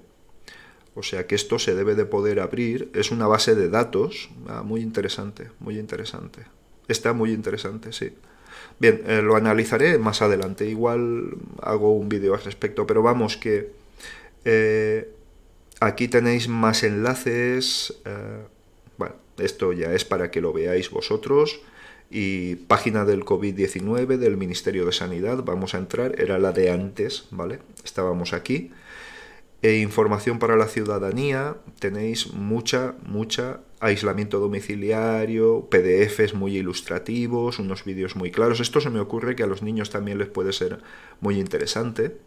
o 0.93 1.03
sea 1.03 1.25
que 1.25 1.35
esto 1.35 1.57
se 1.57 1.73
debe 1.73 1.95
de 1.95 2.03
poder 2.05 2.39
abrir. 2.39 2.91
Es 2.93 3.11
una 3.11 3.27
base 3.27 3.55
de 3.55 3.69
datos. 3.69 4.29
Ah, 4.47 4.63
muy 4.63 4.81
interesante, 4.81 5.49
muy 5.59 5.79
interesante. 5.79 6.45
Está 6.87 7.13
muy 7.13 7.31
interesante, 7.31 7.93
sí. 7.93 8.13
Bien, 8.79 9.01
eh, 9.07 9.21
lo 9.21 9.35
analizaré 9.35 9.97
más 9.97 10.21
adelante. 10.21 10.67
Igual 10.67 11.35
hago 11.61 11.95
un 11.95 12.09
vídeo 12.09 12.33
al 12.33 12.43
respecto, 12.43 12.85
pero 12.85 13.01
vamos 13.01 13.37
que 13.37 13.71
eh, 14.45 15.09
aquí 15.79 16.07
tenéis 16.07 16.47
más 16.47 16.83
enlaces. 16.83 17.93
bueno, 18.97 19.15
esto 19.37 19.73
ya 19.73 19.93
es 19.93 20.05
para 20.05 20.31
que 20.31 20.41
lo 20.41 20.53
veáis 20.53 20.89
vosotros. 20.89 21.59
Y 22.09 22.55
página 22.55 23.03
del 23.03 23.25
COVID-19 23.25 24.17
del 24.17 24.37
Ministerio 24.37 24.85
de 24.85 24.93
Sanidad, 24.93 25.43
vamos 25.43 25.73
a 25.73 25.77
entrar, 25.77 26.21
era 26.21 26.39
la 26.39 26.53
de 26.53 26.71
antes, 26.71 27.25
¿vale? 27.31 27.59
Estábamos 27.83 28.31
aquí. 28.31 28.71
E 29.61 29.77
información 29.77 30.37
para 30.37 30.55
la 30.55 30.67
ciudadanía, 30.67 31.57
tenéis 31.79 32.33
mucha, 32.33 32.93
mucha 33.03 33.61
aislamiento 33.79 34.39
domiciliario, 34.39 35.67
PDFs 35.69 36.33
muy 36.33 36.57
ilustrativos, 36.57 37.59
unos 37.59 37.83
vídeos 37.83 38.15
muy 38.15 38.31
claros. 38.31 38.59
Esto 38.59 38.81
se 38.81 38.89
me 38.89 38.99
ocurre 38.99 39.35
que 39.35 39.43
a 39.43 39.47
los 39.47 39.61
niños 39.61 39.89
también 39.89 40.17
les 40.17 40.27
puede 40.27 40.53
ser 40.53 40.79
muy 41.21 41.39
interesante. 41.39 42.17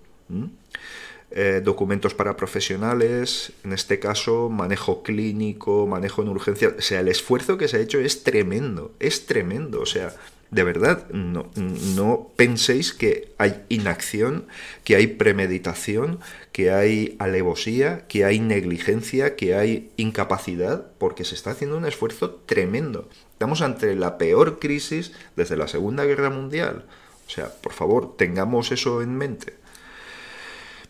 Eh, 1.33 1.61
documentos 1.62 2.14
para 2.14 2.37
profesionales, 2.37 3.53
en 3.62 3.73
este 3.73 4.01
caso 4.01 4.49
manejo 4.49 5.05
clínico, 5.05 5.87
manejo 5.87 6.23
en 6.23 6.29
urgencia. 6.29 6.75
O 6.77 6.81
sea, 6.81 7.01
el 7.01 7.09
esfuerzo 7.09 7.57
que 7.57 7.69
se 7.69 7.77
ha 7.77 7.81
hecho 7.81 8.01
es 8.01 8.25
tremendo, 8.25 8.93
es 8.99 9.27
tremendo. 9.27 9.81
O 9.81 9.87
sea, 9.87 10.12
de 10.50 10.64
verdad, 10.64 11.08
no, 11.10 12.30
penséis 12.34 12.92
que 12.92 13.32
hay 13.38 13.62
inacción, 13.68 14.46
que 14.82 14.96
hay 14.96 15.06
premeditación, 15.06 16.18
que 16.50 16.72
hay 16.72 17.16
alevosía, 17.20 18.06
que 18.08 18.24
hay 18.24 18.40
negligencia, 18.40 19.36
que 19.36 19.54
hay 19.54 19.92
incapacidad, 19.96 20.86
porque 20.98 21.24
se 21.24 21.36
está 21.36 21.52
haciendo 21.52 21.76
un 21.76 21.86
esfuerzo 21.86 22.42
tremendo. 22.46 23.08
Estamos 23.32 23.62
ante 23.62 23.94
la 23.94 24.18
peor 24.18 24.58
crisis 24.58 25.12
desde 25.36 25.56
la 25.56 25.68
Segunda 25.68 26.04
Guerra 26.04 26.30
Mundial. 26.30 26.84
O 27.28 27.30
sea, 27.30 27.48
por 27.48 27.72
favor, 27.72 28.16
tengamos 28.16 28.72
eso 28.72 29.02
en 29.02 29.16
mente. 29.16 29.54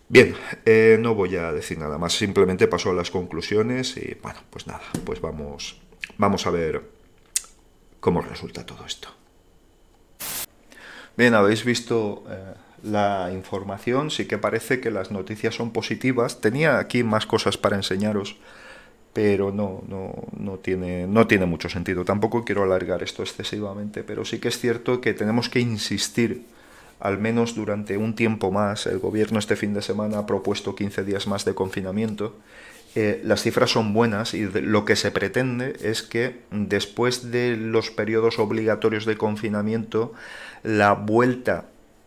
Bien, 0.08 0.34
eh, 0.64 0.96
no 0.98 1.14
voy 1.14 1.36
a 1.36 1.52
decir 1.52 1.78
nada 1.78 1.98
más, 1.98 2.14
simplemente 2.14 2.66
paso 2.66 2.90
a 2.90 2.94
las 2.94 3.10
conclusiones 3.10 3.96
y 3.98 4.16
bueno, 4.22 4.40
pues 4.48 4.66
nada, 4.66 4.82
pues 5.04 5.20
vamos, 5.20 5.80
vamos 6.16 6.46
a 6.46 6.50
ver 6.50 6.82
cómo 8.00 8.22
resulta 8.22 8.64
todo 8.64 8.86
esto. 8.86 9.20
Bien, 11.16 11.34
habéis 11.34 11.64
visto 11.64 12.24
eh, 12.30 12.54
la 12.82 13.30
información, 13.32 14.10
sí 14.10 14.26
que 14.26 14.38
parece 14.38 14.80
que 14.80 14.90
las 14.90 15.10
noticias 15.10 15.54
son 15.54 15.70
positivas. 15.72 16.40
Tenía 16.40 16.78
aquí 16.78 17.02
más 17.02 17.26
cosas 17.26 17.58
para 17.58 17.76
enseñaros, 17.76 18.36
pero 19.12 19.52
no, 19.52 19.82
no, 19.88 20.14
no, 20.38 20.58
tiene, 20.58 21.06
no 21.06 21.26
tiene 21.26 21.46
mucho 21.46 21.68
sentido. 21.68 22.04
Tampoco 22.04 22.44
quiero 22.44 22.62
alargar 22.62 23.02
esto 23.02 23.22
excesivamente, 23.22 24.02
pero 24.04 24.24
sí 24.24 24.38
que 24.38 24.48
es 24.48 24.58
cierto 24.58 25.00
que 25.00 25.14
tenemos 25.14 25.48
que 25.48 25.60
insistir 25.60 26.44
al 27.00 27.18
menos 27.18 27.54
durante 27.54 27.96
un 27.96 28.14
tiempo 28.14 28.50
más. 28.52 28.86
El 28.86 28.98
gobierno 28.98 29.38
este 29.38 29.56
fin 29.56 29.74
de 29.74 29.82
semana 29.82 30.18
ha 30.18 30.26
propuesto 30.26 30.74
15 30.74 31.04
días 31.04 31.26
más 31.26 31.44
de 31.44 31.54
confinamiento. 31.54 32.36
Eh, 32.96 33.20
las 33.24 33.42
cifras 33.42 33.70
son 33.70 33.92
buenas 33.92 34.34
y 34.34 34.46
lo 34.46 34.84
que 34.84 34.96
se 34.96 35.12
pretende 35.12 35.76
es 35.80 36.02
que 36.02 36.40
después 36.50 37.30
de 37.30 37.56
los 37.56 37.90
periodos 37.90 38.38
obligatorios 38.38 39.06
de 39.06 39.16
confinamiento, 39.16 40.12
la 40.64 40.94
vuelta 40.94 41.66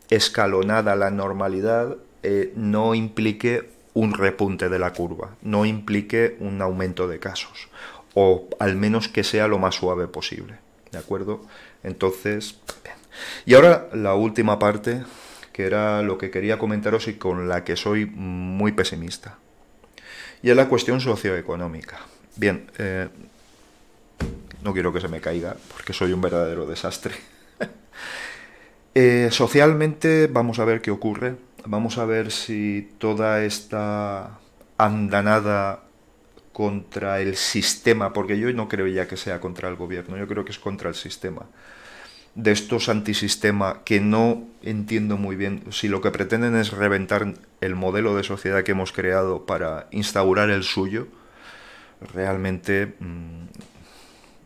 escalonada 0.10 0.94
a 0.94 0.96
la 0.98 1.10
normalidad 1.10 1.98
eh, 2.24 2.52
no 2.56 2.96
implique 2.96 3.70
un 3.94 4.14
repunte 4.14 4.70
de 4.70 4.80
la 4.80 4.92
curva, 4.92 5.36
no 5.42 5.66
implique 5.66 6.36
un 6.40 6.62
aumento 6.62 7.08
de 7.08 7.20
casos, 7.20 7.70
o 8.14 8.50
al 8.60 8.76
menos 8.76 9.08
que 9.08 9.24
sea 9.24 9.48
lo 9.48 9.60
más 9.60 9.76
suave 9.76 10.08
posible. 10.08 10.56
¿De 10.92 10.98
acuerdo? 10.98 11.42
Entonces, 11.84 12.60
y 13.46 13.54
ahora 13.54 13.88
la 13.94 14.16
última 14.16 14.60
parte, 14.60 15.04
que 15.52 15.66
era 15.66 16.02
lo 16.02 16.18
que 16.18 16.30
quería 16.30 16.60
comentaros 16.60 17.08
y 17.08 17.16
con 17.16 17.48
la 17.48 17.64
que 17.64 17.76
soy 17.76 18.06
muy 18.06 18.72
pesimista. 18.74 19.38
Y 20.44 20.50
es 20.50 20.58
la 20.58 20.68
cuestión 20.68 21.00
socioeconómica. 21.00 22.00
Bien, 22.36 22.70
eh, 22.78 23.08
no 24.62 24.74
quiero 24.74 24.92
que 24.92 25.00
se 25.00 25.08
me 25.08 25.22
caiga, 25.22 25.56
porque 25.72 25.94
soy 25.94 26.12
un 26.14 26.22
verdadero 26.22 26.68
desastre. 26.68 27.16
Eh, 28.96 29.30
socialmente 29.32 30.28
vamos 30.28 30.60
a 30.60 30.66
ver 30.66 30.80
qué 30.80 30.92
ocurre. 30.92 31.36
Vamos 31.66 31.98
a 31.98 32.06
ver 32.06 32.30
si 32.30 32.92
toda 33.00 33.44
esta 33.44 34.38
andanada 34.78 35.82
contra 36.52 37.20
el 37.20 37.36
sistema, 37.36 38.14
porque 38.14 38.38
yo 38.38 38.54
no 38.54 38.70
creo 38.70 38.86
ya 38.86 39.08
que 39.08 39.18
sea 39.18 39.40
contra 39.40 39.68
el 39.68 39.78
gobierno, 39.78 40.16
yo 40.16 40.28
creo 40.28 40.46
que 40.46 40.52
es 40.52 40.60
contra 40.60 40.90
el 40.90 40.96
sistema 40.96 41.48
de 42.36 42.52
estos 42.52 42.90
antisistemas 42.90 43.78
que 43.86 44.00
no 44.00 44.44
entiendo 44.64 45.18
muy 45.18 45.36
bien 45.36 45.64
si 45.72 45.88
lo 45.88 46.02
que 46.02 46.12
pretenden 46.12 46.56
es 46.56 46.72
reventar 46.72 47.34
el 47.62 47.76
modelo 47.76 48.16
de 48.16 48.24
sociedad 48.24 48.64
que 48.64 48.72
hemos 48.72 48.92
creado 48.92 49.46
para 49.46 49.88
instaurar 49.92 50.50
el 50.50 50.64
suyo, 50.64 51.08
realmente 52.14 52.96
mm, 53.00 53.46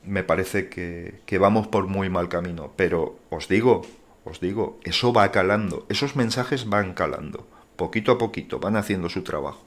me 0.04 0.23
parece 0.23 0.69
que, 0.69 1.21
que 1.26 1.38
vamos 1.38 1.67
por 1.67 1.88
muy 1.88 2.10
mal 2.10 2.28
camino. 2.30 2.73
Pero 2.76 3.17
os 3.30 3.47
digo, 3.47 3.84
os 4.26 4.41
digo, 4.41 4.80
eso 4.84 5.13
va 5.13 5.32
calando, 5.32 5.86
esos 5.89 6.15
mensajes 6.15 6.67
van 6.67 6.93
calando, 6.93 7.47
poquito 7.78 8.12
a 8.12 8.17
poquito, 8.17 8.60
van 8.60 8.76
haciendo 8.76 9.10
su 9.10 9.23
trabajo. 9.23 9.63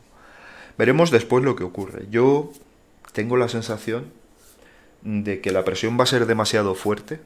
Veremos 0.77 1.11
después 1.11 1.45
lo 1.45 1.57
que 1.57 1.65
ocurre. 1.65 2.07
Yo 2.11 2.53
tengo 3.13 3.37
la 3.37 3.49
sensación 3.49 4.13
de 5.03 5.41
que 5.41 5.51
la 5.51 5.65
presión 5.65 5.99
va 5.99 6.05
a 6.05 6.07
ser 6.07 6.27
demasiado 6.27 6.75
fuerte 6.75 7.21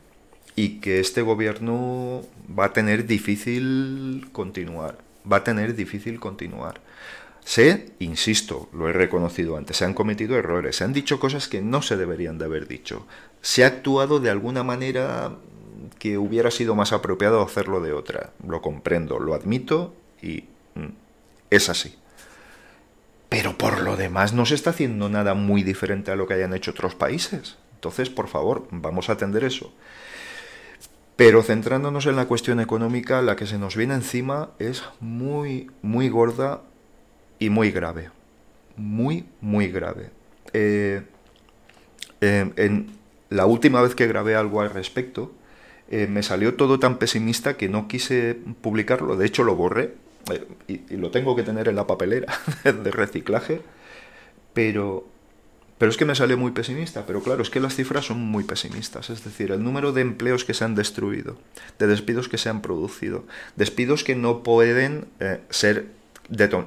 y 0.56 0.80
que 0.80 1.00
este 1.00 1.22
gobierno 1.22 2.22
va 2.56 2.66
a 2.66 2.72
tener 2.72 3.06
difícil 3.06 4.28
continuar, 4.32 4.98
va 5.30 5.38
a 5.38 5.44
tener 5.44 5.74
difícil 5.74 6.20
continuar. 6.20 6.80
Sé, 7.44 7.92
insisto, 7.98 8.68
lo 8.72 8.88
he 8.88 8.92
reconocido 8.92 9.56
antes, 9.56 9.76
se 9.76 9.84
han 9.84 9.92
cometido 9.94 10.36
errores, 10.36 10.76
se 10.76 10.84
han 10.84 10.94
dicho 10.94 11.20
cosas 11.20 11.48
que 11.48 11.60
no 11.60 11.82
se 11.82 11.96
deberían 11.96 12.38
de 12.38 12.46
haber 12.46 12.66
dicho, 12.66 13.06
se 13.42 13.64
ha 13.64 13.66
actuado 13.66 14.18
de 14.18 14.30
alguna 14.30 14.62
manera 14.62 15.36
que 15.98 16.16
hubiera 16.16 16.50
sido 16.50 16.74
más 16.74 16.92
apropiado 16.92 17.42
hacerlo 17.42 17.80
de 17.80 17.92
otra, 17.92 18.32
lo 18.46 18.62
comprendo, 18.62 19.18
lo 19.18 19.34
admito 19.34 19.94
y 20.22 20.44
mm, 20.74 20.88
es 21.50 21.68
así. 21.68 21.96
Pero 23.28 23.58
por 23.58 23.80
lo 23.80 23.96
demás 23.96 24.32
no 24.32 24.46
se 24.46 24.54
está 24.54 24.70
haciendo 24.70 25.08
nada 25.08 25.34
muy 25.34 25.62
diferente 25.62 26.10
a 26.10 26.16
lo 26.16 26.26
que 26.26 26.34
hayan 26.34 26.54
hecho 26.54 26.70
otros 26.70 26.94
países. 26.94 27.56
Entonces, 27.74 28.08
por 28.08 28.28
favor, 28.28 28.68
vamos 28.70 29.08
a 29.08 29.14
atender 29.14 29.44
eso. 29.44 29.72
Pero 31.16 31.42
centrándonos 31.42 32.06
en 32.06 32.16
la 32.16 32.26
cuestión 32.26 32.60
económica, 32.60 33.22
la 33.22 33.36
que 33.36 33.46
se 33.46 33.58
nos 33.58 33.76
viene 33.76 33.94
encima 33.94 34.50
es 34.58 34.82
muy, 35.00 35.70
muy 35.80 36.08
gorda 36.08 36.62
y 37.38 37.50
muy 37.50 37.70
grave. 37.70 38.10
Muy, 38.76 39.24
muy 39.40 39.68
grave. 39.68 40.10
Eh, 40.52 41.02
en 42.20 42.90
la 43.30 43.46
última 43.46 43.80
vez 43.82 43.94
que 43.94 44.06
grabé 44.06 44.34
algo 44.34 44.60
al 44.60 44.70
respecto, 44.70 45.32
eh, 45.90 46.06
me 46.08 46.22
salió 46.22 46.54
todo 46.54 46.78
tan 46.78 46.98
pesimista 46.98 47.56
que 47.56 47.68
no 47.68 47.88
quise 47.88 48.36
publicarlo. 48.60 49.16
De 49.16 49.26
hecho, 49.26 49.44
lo 49.44 49.54
borré 49.54 49.94
eh, 50.32 50.46
y, 50.66 50.94
y, 50.94 50.96
lo 50.96 51.10
tengo 51.10 51.36
que 51.36 51.42
tener 51.42 51.68
en 51.68 51.76
la 51.76 51.86
papelera 51.86 52.32
de 52.64 52.90
reciclaje. 52.90 53.60
Pero 54.52 55.06
pero 55.84 55.90
es 55.90 55.98
que 55.98 56.06
me 56.06 56.14
salió 56.14 56.38
muy 56.38 56.52
pesimista, 56.52 57.04
pero 57.04 57.22
claro, 57.22 57.42
es 57.42 57.50
que 57.50 57.60
las 57.60 57.74
cifras 57.74 58.06
son 58.06 58.18
muy 58.18 58.42
pesimistas, 58.44 59.10
es 59.10 59.22
decir, 59.22 59.50
el 59.52 59.62
número 59.62 59.92
de 59.92 60.00
empleos 60.00 60.46
que 60.46 60.54
se 60.54 60.64
han 60.64 60.74
destruido, 60.74 61.36
de 61.78 61.86
despidos 61.86 62.30
que 62.30 62.38
se 62.38 62.48
han 62.48 62.62
producido, 62.62 63.26
despidos 63.56 64.02
que 64.02 64.14
no 64.16 64.42
pueden 64.42 65.08
eh, 65.20 65.42
ser 65.50 65.88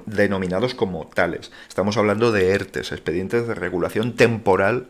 denominados 0.05 0.75
como 0.75 1.07
tales. 1.07 1.51
Estamos 1.67 1.97
hablando 1.97 2.31
de 2.31 2.51
ERTES, 2.51 2.91
expedientes 2.91 3.47
de 3.47 3.55
regulación 3.55 4.13
temporal 4.13 4.85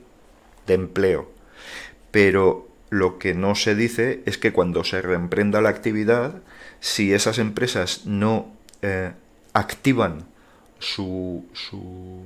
de 0.65 0.73
empleo. 0.73 1.31
Pero 2.11 2.67
lo 2.89 3.19
que 3.19 3.33
no 3.33 3.55
se 3.55 3.75
dice 3.75 4.23
es 4.25 4.37
que 4.37 4.51
cuando 4.51 4.83
se 4.83 5.01
reemprenda 5.01 5.61
la 5.61 5.69
actividad, 5.69 6.41
si 6.81 7.13
esas 7.13 7.39
empresas 7.39 8.05
no 8.05 8.51
eh, 8.81 9.13
activan 9.53 10.25
su, 10.79 11.45
su 11.53 12.23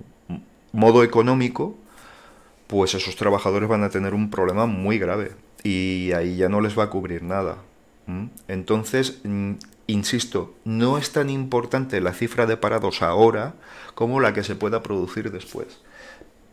modo 0.71 1.03
económico, 1.03 1.77
pues 2.71 2.93
esos 2.93 3.17
trabajadores 3.17 3.67
van 3.67 3.83
a 3.83 3.89
tener 3.89 4.13
un 4.13 4.29
problema 4.29 4.65
muy 4.65 4.97
grave 4.97 5.33
y 5.61 6.13
ahí 6.13 6.37
ya 6.37 6.47
no 6.47 6.61
les 6.61 6.79
va 6.79 6.83
a 6.83 6.89
cubrir 6.89 7.21
nada. 7.21 7.57
Entonces, 8.47 9.19
mm, 9.25 9.55
insisto, 9.87 10.55
no 10.63 10.97
es 10.97 11.11
tan 11.11 11.29
importante 11.29 11.99
la 11.99 12.13
cifra 12.13 12.45
de 12.45 12.55
parados 12.55 13.01
ahora 13.01 13.55
como 13.93 14.21
la 14.21 14.33
que 14.33 14.45
se 14.45 14.55
pueda 14.55 14.83
producir 14.83 15.31
después. 15.31 15.81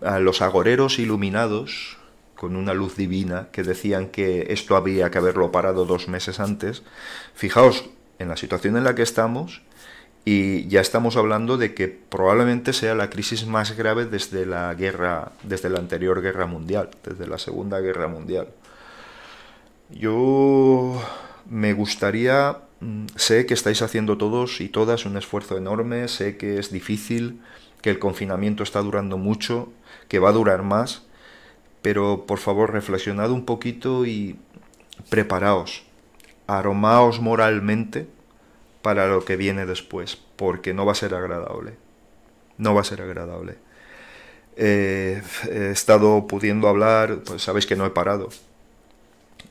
A 0.01 0.19
los 0.19 0.43
agoreros 0.43 0.99
iluminados, 0.99 1.99
con 2.35 2.57
una 2.57 2.75
luz 2.75 2.97
divina, 2.97 3.47
que 3.53 3.63
decían 3.63 4.09
que 4.09 4.53
esto 4.53 4.75
había 4.75 5.13
que 5.13 5.19
haberlo 5.19 5.53
parado 5.53 5.85
dos 5.85 6.09
meses 6.09 6.41
antes, 6.41 6.83
fijaos 7.33 7.91
en 8.19 8.27
la 8.27 8.37
situación 8.37 8.77
en 8.77 8.83
la 8.83 8.97
que 8.97 9.03
estamos 9.03 9.63
y 10.25 10.69
ya 10.69 10.81
estamos 10.81 11.17
hablando 11.17 11.57
de 11.57 11.75
que 11.75 11.89
probablemente 11.89 12.73
sea 12.73 12.95
la 12.95 13.09
crisis 13.09 13.47
más 13.47 13.77
grave 13.77 14.05
desde 14.05 14.45
la 14.45 14.75
guerra, 14.75 15.33
desde 15.43 15.71
la 15.71 15.79
anterior 15.79 16.21
guerra 16.21 16.47
mundial, 16.47 16.91
desde 17.03 17.27
la 17.27 17.39
Segunda 17.39 17.81
Guerra 17.81 18.09
Mundial. 18.09 18.49
Yo 19.91 21.01
me 21.49 21.73
gustaría, 21.73 22.59
mm, 22.81 23.07
sé 23.17 23.47
que 23.47 23.55
estáis 23.55 23.81
haciendo 23.81 24.19
todos 24.19 24.61
y 24.61 24.69
todas 24.69 25.07
un 25.07 25.17
esfuerzo 25.17 25.57
enorme, 25.57 26.09
sé 26.09 26.37
que 26.37 26.59
es 26.59 26.71
difícil, 26.71 27.41
que 27.81 27.91
el 27.91 27.99
confinamiento 27.99 28.63
está 28.63 28.81
durando 28.83 29.17
mucho, 29.17 29.73
que 30.09 30.19
va 30.19 30.29
a 30.29 30.33
durar 30.33 30.63
más, 30.63 31.07
pero 31.81 32.27
por 32.27 32.39
favor 32.39 32.73
reflexionad 32.73 33.31
un 33.31 33.47
poquito 33.47 34.05
y 34.05 34.37
preparaos, 35.09 35.85
aromaos 36.47 37.21
moralmente 37.21 38.09
para 38.89 39.07
lo 39.07 39.23
que 39.23 39.37
viene 39.37 39.67
después, 39.67 40.17
porque 40.37 40.73
no 40.73 40.87
va 40.87 40.93
a 40.93 40.95
ser 40.95 41.15
agradable. 41.15 41.75
No 42.57 42.75
va 42.75 42.81
a 42.81 42.85
ser 42.85 43.03
agradable. 43.03 43.57
Eh, 44.57 45.21
he 45.51 45.71
estado 45.73 46.27
pudiendo 46.27 46.69
hablar, 46.69 47.19
pues 47.19 47.43
sabéis 47.43 47.67
que 47.67 47.77
no 47.77 47.85
he 47.85 47.91
parado. 47.91 48.31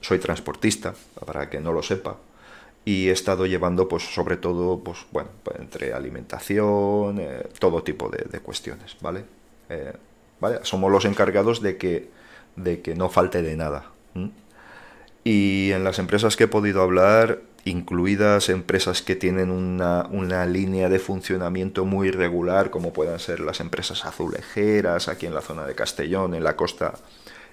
Soy 0.01 0.17
transportista, 0.17 0.95
para 1.23 1.51
que 1.51 1.59
no 1.59 1.71
lo 1.71 1.83
sepa. 1.83 2.17
Y 2.83 3.09
he 3.09 3.11
estado 3.11 3.45
llevando, 3.45 3.87
pues, 3.87 4.11
sobre 4.11 4.37
todo, 4.37 4.79
pues, 4.79 5.05
bueno, 5.11 5.29
entre 5.59 5.93
alimentación, 5.93 7.19
eh, 7.19 7.47
todo 7.59 7.83
tipo 7.83 8.09
de, 8.09 8.39
cuestiones, 8.39 8.97
¿vale? 9.01 9.23
Eh. 9.69 9.93
Somos 10.63 10.91
los 10.91 11.05
encargados 11.05 11.61
de 11.61 11.77
que, 11.77 12.09
de 12.55 12.81
que 12.81 12.95
no 12.95 13.09
falte 13.09 13.43
de 13.43 13.55
nada. 13.55 13.91
Y 15.23 15.73
en 15.73 15.83
las 15.83 15.99
empresas 15.99 16.35
que 16.35 16.45
he 16.45 16.47
podido 16.47 16.81
hablar, 16.81 17.41
incluidas 17.67 18.49
empresas 18.49 19.01
que 19.01 19.15
tienen 19.15 19.51
una, 19.51 20.45
línea 20.45 20.89
de 20.89 20.99
funcionamiento 20.99 21.85
muy 21.85 22.11
regular, 22.11 22.69
como 22.69 22.93
puedan 22.93 23.19
ser 23.19 23.39
las 23.41 23.59
empresas 23.59 24.05
azulejeras 24.05 25.07
aquí 25.07 25.25
en 25.25 25.33
la 25.33 25.41
zona 25.41 25.65
de 25.65 25.75
Castellón, 25.75 26.33
en 26.33 26.43
la 26.43 26.55
costa, 26.55 26.93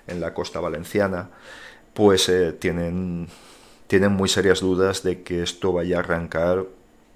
en 0.06 0.20
la 0.20 0.32
costa 0.32 0.60
valenciana, 0.60 1.30
pues 1.94 2.28
eh, 2.28 2.52
tienen, 2.52 3.28
tienen 3.86 4.12
muy 4.12 4.28
serias 4.28 4.60
dudas 4.60 5.02
de 5.02 5.22
que 5.22 5.42
esto 5.42 5.72
vaya 5.72 5.96
a 5.96 6.00
arrancar 6.00 6.64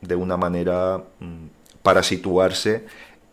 de 0.01 0.15
una 0.17 0.37
manera 0.37 1.05
mm, 1.21 1.47
para 1.83 2.03
situarse 2.03 2.85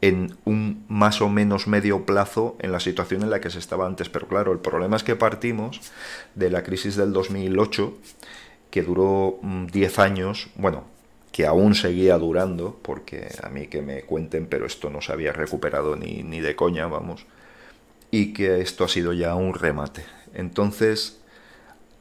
en 0.01 0.37
un 0.45 0.85
más 0.87 1.21
o 1.21 1.29
menos 1.29 1.67
medio 1.67 2.05
plazo 2.05 2.57
en 2.59 2.71
la 2.71 2.79
situación 2.79 3.23
en 3.23 3.31
la 3.31 3.41
que 3.41 3.49
se 3.49 3.59
estaba 3.59 3.87
antes. 3.87 4.09
Pero 4.09 4.27
claro, 4.27 4.51
el 4.51 4.59
problema 4.59 4.97
es 4.97 5.03
que 5.03 5.15
partimos 5.15 5.81
de 6.35 6.51
la 6.51 6.63
crisis 6.63 6.95
del 6.95 7.13
2008 7.13 7.97
que 8.75 8.83
duró 8.83 9.39
10 9.41 9.97
mm, 9.97 10.01
años, 10.01 10.49
bueno, 10.57 10.83
que 11.31 11.45
aún 11.45 11.75
seguía 11.75 12.17
durando, 12.17 12.77
porque 12.81 13.29
a 13.41 13.47
mí 13.47 13.67
que 13.67 13.81
me 13.81 14.01
cuenten, 14.01 14.47
pero 14.47 14.65
esto 14.65 14.89
no 14.89 14.99
se 14.99 15.13
había 15.13 15.31
recuperado 15.31 15.95
ni, 15.95 16.23
ni 16.23 16.41
de 16.41 16.57
coña, 16.57 16.85
vamos, 16.87 17.25
y 18.11 18.33
que 18.33 18.59
esto 18.59 18.83
ha 18.83 18.89
sido 18.89 19.13
ya 19.13 19.33
un 19.35 19.53
remate. 19.53 20.03
Entonces, 20.33 21.21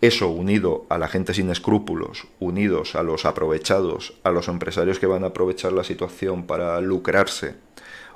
eso 0.00 0.30
unido 0.30 0.84
a 0.88 0.98
la 0.98 1.06
gente 1.06 1.32
sin 1.32 1.48
escrúpulos, 1.48 2.26
unidos 2.40 2.96
a 2.96 3.04
los 3.04 3.24
aprovechados, 3.24 4.14
a 4.24 4.32
los 4.32 4.48
empresarios 4.48 4.98
que 4.98 5.06
van 5.06 5.22
a 5.22 5.28
aprovechar 5.28 5.72
la 5.72 5.84
situación 5.84 6.44
para 6.44 6.80
lucrarse, 6.80 7.54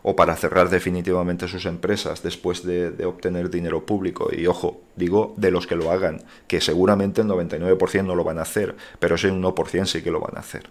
o 0.09 0.17
para 0.17 0.37
cerrar 0.37 0.71
definitivamente 0.71 1.49
sus 1.49 1.67
empresas 1.67 2.23
después 2.23 2.65
de, 2.65 3.05
obtener 3.05 3.51
dinero 3.51 3.85
público. 3.85 4.31
Y 4.33 4.47
ojo, 4.47 4.81
digo 4.97 5.35
de 5.37 5.51
los 5.51 5.67
que 5.67 5.77
lo 5.77 5.91
hagan, 5.91 6.23
que 6.47 6.63
seguramente 6.63 7.21
el 7.21 7.27
99% 7.27 8.07
no 8.07 8.15
lo 8.15 8.25
van 8.25 8.39
a 8.39 8.43
hacer, 8.43 8.75
pero 9.01 9.17
ese 9.17 9.31
1% 9.31 9.85
sí 9.85 10.01
que 10.01 10.11
lo 10.11 10.21
van 10.21 10.39
a 10.39 10.41
hacer. 10.41 10.71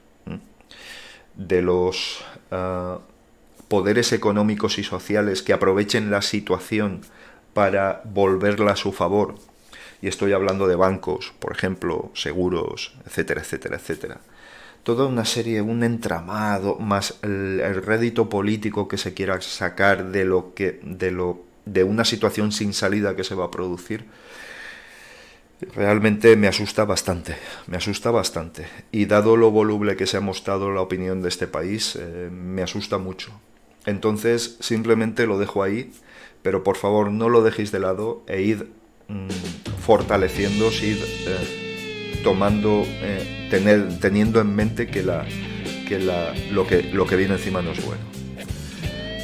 De 1.36 1.62
los 1.62 2.26
ah, 2.50 2.98
poderes 3.68 4.12
económicos 4.12 4.80
y 4.80 4.84
sociales 4.84 5.44
que 5.44 5.54
aprovechen 5.54 6.10
la 6.10 6.24
situación 6.24 7.02
para 7.54 8.02
volverla 8.06 8.72
a 8.72 8.76
su 8.76 8.92
favor, 8.92 9.36
y 10.02 10.08
estoy 10.08 10.34
hablando 10.34 10.68
de 10.68 10.76
bancos, 10.76 11.32
por 11.38 11.52
ejemplo, 11.52 12.10
seguros, 12.16 12.96
etcétera, 13.06 13.42
etcétera, 13.42 13.76
etcétera 13.76 14.18
toda 14.88 15.06
una 15.06 15.26
serie, 15.26 15.62
un 15.62 15.84
entramado, 15.84 16.78
más 16.80 17.20
el, 17.22 17.60
rédito 17.84 18.30
político 18.30 18.88
que 18.88 18.98
se 18.98 19.14
quiera 19.14 19.42
sacar 19.42 20.12
de 20.12 20.24
lo 20.24 20.54
que, 20.54 20.80
de 20.82 21.12
lo, 21.12 21.44
de 21.66 21.84
una 21.84 22.06
situación 22.06 22.54
sin 22.54 22.72
salida 22.72 23.14
que 23.14 23.26
se 23.26 23.36
va 23.36 23.44
a 23.44 23.52
producir, 23.52 24.06
realmente 25.76 26.38
me 26.38 26.48
asusta 26.48 26.86
bastante, 26.86 27.36
me 27.68 27.76
asusta 27.76 28.12
bastante. 28.12 28.66
Y 28.94 29.08
dado 29.08 29.36
lo 29.36 29.52
voluble 29.52 29.98
que 29.98 30.08
se 30.08 30.16
ha 30.16 30.22
mostrado 30.22 30.72
la 30.72 30.80
opinión 30.80 31.22
de 31.22 31.28
este 31.28 31.48
país, 31.48 31.98
eh, 31.98 32.30
me 32.32 32.62
asusta 32.62 32.98
mucho. 32.98 33.34
Entonces, 33.86 34.56
simplemente 34.62 35.28
lo 35.28 35.38
dejo 35.38 35.64
ahí, 35.64 35.92
pero 36.44 36.64
por 36.64 36.78
favor 36.78 37.12
no 37.12 37.28
lo 37.28 37.44
dejéis 37.44 37.74
de 37.74 37.80
lado 37.82 38.24
e 38.26 38.42
id 38.42 38.62
mmm, 39.10 39.28
id 40.82 41.04
eh, 41.28 41.67
tomando, 42.28 42.86
eh, 42.86 43.48
tener, 43.50 44.00
teniendo 44.02 44.42
en 44.42 44.54
mente 44.54 44.88
que, 44.88 45.02
la, 45.02 45.26
que 45.88 45.98
la, 45.98 46.34
lo, 46.52 46.68
que 46.68 46.84
lo 46.84 47.08
que 47.08 47.16
viene 47.16 47.36
encima 47.36 47.62
no 47.62 47.72
es 47.72 47.86
bueno. 47.86 48.02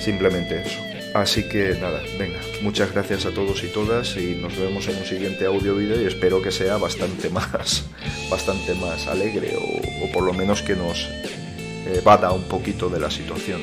Simplemente 0.01 0.61
eso. 0.61 0.79
Así 1.13 1.49
que 1.49 1.75
nada, 1.81 2.01
venga, 2.17 2.39
muchas 2.61 2.93
gracias 2.93 3.25
a 3.25 3.31
todos 3.31 3.61
y 3.65 3.67
todas 3.67 4.15
y 4.15 4.35
nos 4.35 4.57
vemos 4.57 4.87
en 4.87 4.95
un 4.95 5.03
siguiente 5.03 5.45
audio 5.45 5.75
vídeo 5.75 6.01
y 6.01 6.05
espero 6.05 6.41
que 6.41 6.49
sea 6.49 6.77
bastante 6.77 7.29
más, 7.37 7.83
bastante 8.31 8.73
más 8.75 9.05
alegre 9.07 9.57
o, 9.57 10.09
por 10.13 10.23
lo 10.23 10.31
menos 10.31 10.61
que 10.61 10.77
nos 10.77 11.05
eh, 11.05 11.99
vada 12.05 12.31
un 12.31 12.43
poquito 12.43 12.87
de 12.87 13.01
la 13.01 13.11
situación. 13.11 13.59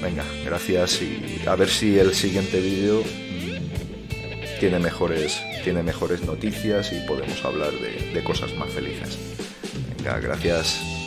Venga, 0.00 0.24
gracias 0.42 1.02
y 1.02 1.46
a 1.46 1.54
ver 1.54 1.68
si 1.68 1.98
el 1.98 2.14
siguiente 2.14 2.62
vídeo 2.62 3.02
mm, 3.02 3.57
tiene 4.58 4.78
mejores 4.78 5.40
tiene 5.64 5.82
mejores 5.82 6.24
noticias 6.24 6.92
y 6.92 7.00
podemos 7.06 7.44
hablar 7.44 7.72
de, 7.72 8.12
de 8.12 8.24
cosas 8.24 8.54
más 8.54 8.70
felices. 8.70 9.18
Venga, 9.96 10.18
gracias. 10.20 10.97